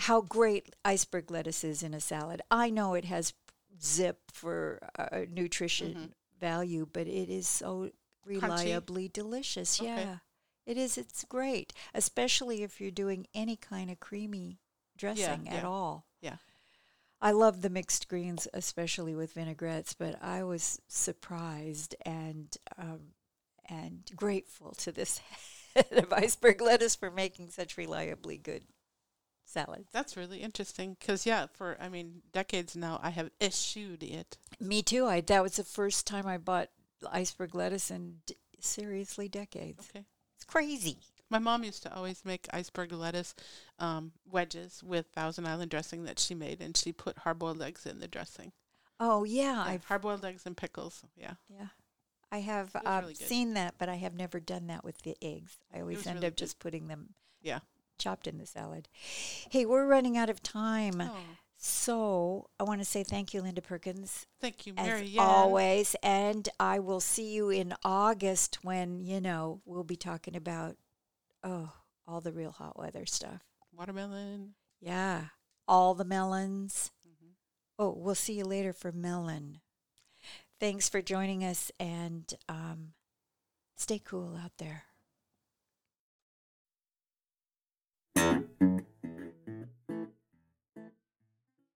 how 0.00 0.20
great 0.22 0.74
iceberg 0.84 1.30
lettuce 1.30 1.62
is 1.62 1.82
in 1.82 1.94
a 1.94 2.00
salad. 2.00 2.42
I 2.50 2.70
know 2.70 2.94
it 2.94 3.04
has 3.04 3.34
zip 3.80 4.18
for 4.32 4.80
uh, 4.98 5.20
nutrition 5.30 5.94
Mhm. 5.94 6.10
Value, 6.42 6.86
but 6.92 7.06
it 7.06 7.30
is 7.30 7.48
so 7.48 7.90
reliably 8.26 9.08
delicious. 9.08 9.80
Okay. 9.80 9.88
Yeah, 9.88 10.16
it 10.66 10.76
is. 10.76 10.98
It's 10.98 11.24
great, 11.24 11.72
especially 11.94 12.62
if 12.62 12.80
you're 12.80 12.90
doing 12.90 13.26
any 13.34 13.56
kind 13.56 13.90
of 13.90 14.00
creamy 14.00 14.58
dressing 14.98 15.48
at 15.48 15.62
yeah. 15.62 15.66
all. 15.66 16.06
Yeah. 16.20 16.36
I 17.20 17.30
love 17.30 17.62
the 17.62 17.70
mixed 17.70 18.08
greens, 18.08 18.48
especially 18.52 19.14
with 19.14 19.34
vinaigrettes, 19.34 19.94
but 19.94 20.20
I 20.20 20.42
was 20.42 20.80
surprised 20.88 21.94
and 22.04 22.54
um, 22.76 23.14
and 23.68 24.10
grateful 24.16 24.72
to 24.78 24.90
this 24.90 25.20
head 25.74 25.86
of 25.92 26.12
iceberg 26.12 26.60
lettuce 26.60 26.96
for 26.96 27.10
making 27.10 27.50
such 27.50 27.78
reliably 27.78 28.38
good 28.38 28.64
salad. 29.52 29.84
That's 29.92 30.16
really 30.16 30.38
interesting 30.40 30.96
because, 30.98 31.26
yeah, 31.26 31.46
for, 31.52 31.76
I 31.80 31.88
mean, 31.88 32.22
decades 32.32 32.74
now, 32.76 32.98
I 33.02 33.10
have 33.10 33.30
eschewed 33.40 34.02
it. 34.02 34.38
Me 34.60 34.82
too. 34.82 35.06
I 35.06 35.20
that 35.20 35.42
was 35.42 35.56
the 35.56 35.64
first 35.64 36.06
time 36.06 36.26
I 36.26 36.38
bought 36.38 36.70
iceberg 37.10 37.54
lettuce 37.54 37.90
in 37.90 38.16
d- 38.26 38.36
seriously 38.60 39.28
decades. 39.28 39.88
Okay. 39.94 40.04
It's 40.36 40.44
crazy. 40.44 40.98
My 41.30 41.38
mom 41.38 41.64
used 41.64 41.82
to 41.84 41.94
always 41.94 42.24
make 42.24 42.46
iceberg 42.52 42.92
lettuce 42.92 43.34
um, 43.78 44.12
wedges 44.30 44.82
with 44.84 45.06
Thousand 45.14 45.46
Island 45.46 45.70
dressing 45.70 46.04
that 46.04 46.18
she 46.18 46.34
made, 46.34 46.60
and 46.60 46.76
she 46.76 46.92
put 46.92 47.18
hard 47.18 47.38
boiled 47.38 47.62
eggs 47.62 47.86
in 47.86 48.00
the 48.00 48.08
dressing. 48.08 48.52
Oh 49.00 49.24
yeah, 49.24 49.64
Yeah, 49.64 49.72
I've 49.72 49.84
hard 49.84 50.02
boiled 50.02 50.24
eggs 50.24 50.44
and 50.46 50.56
pickles. 50.56 51.02
Yeah. 51.16 51.34
yeah, 51.48 51.68
I 52.30 52.38
have 52.40 52.76
uh, 52.76 53.00
really 53.02 53.14
seen 53.14 53.54
that, 53.54 53.74
but 53.78 53.88
I 53.88 53.94
have 53.96 54.14
never 54.14 54.40
done 54.40 54.66
that 54.68 54.84
with 54.84 54.98
the 55.02 55.16
eggs. 55.22 55.56
I 55.74 55.80
always 55.80 56.06
end 56.06 56.16
really 56.16 56.26
up 56.28 56.32
good. 56.32 56.38
just 56.38 56.58
putting 56.60 56.86
them 56.88 57.14
Yeah. 57.42 57.60
Chopped 57.98 58.26
in 58.26 58.38
the 58.38 58.46
salad. 58.46 58.88
Hey, 59.50 59.64
we're 59.66 59.86
running 59.86 60.16
out 60.16 60.30
of 60.30 60.42
time, 60.42 61.00
Oh, 61.00 61.16
so 61.56 62.48
I 62.58 62.64
want 62.64 62.80
to 62.80 62.84
say 62.84 63.04
thank 63.04 63.32
you, 63.34 63.40
Linda 63.42 63.62
Perkins, 63.62 64.26
thank 64.40 64.66
you, 64.66 64.74
as 64.76 64.86
Mary. 64.86 65.14
Always, 65.18 65.94
and 66.02 66.48
I 66.58 66.78
will 66.80 67.00
see 67.00 67.32
you 67.32 67.50
in 67.50 67.74
August 67.84 68.58
when 68.64 69.04
you 69.04 69.20
know 69.20 69.60
we'll 69.64 69.84
be 69.84 69.96
talking 69.96 70.34
about 70.36 70.76
oh 71.44 71.72
all 72.08 72.20
the 72.20 72.32
real 72.32 72.50
hot 72.50 72.78
weather 72.78 73.06
stuff. 73.06 73.42
Watermelon. 73.72 74.54
Yeah, 74.80 75.26
all 75.68 75.94
the 75.94 76.04
melons. 76.04 76.90
Mhm. 77.06 77.28
Oh, 77.78 77.94
we'll 77.96 78.14
see 78.16 78.34
you 78.34 78.44
later 78.44 78.72
for 78.72 78.90
melon. 78.90 79.60
Thanks 80.58 80.88
for 80.88 81.00
joining 81.02 81.42
us 81.44 81.70
and 81.80 82.32
um, 82.48 82.92
stay 83.76 83.98
cool 83.98 84.36
out 84.36 84.52
there. 84.58 84.84
thank 88.62 88.80
you 88.80 88.91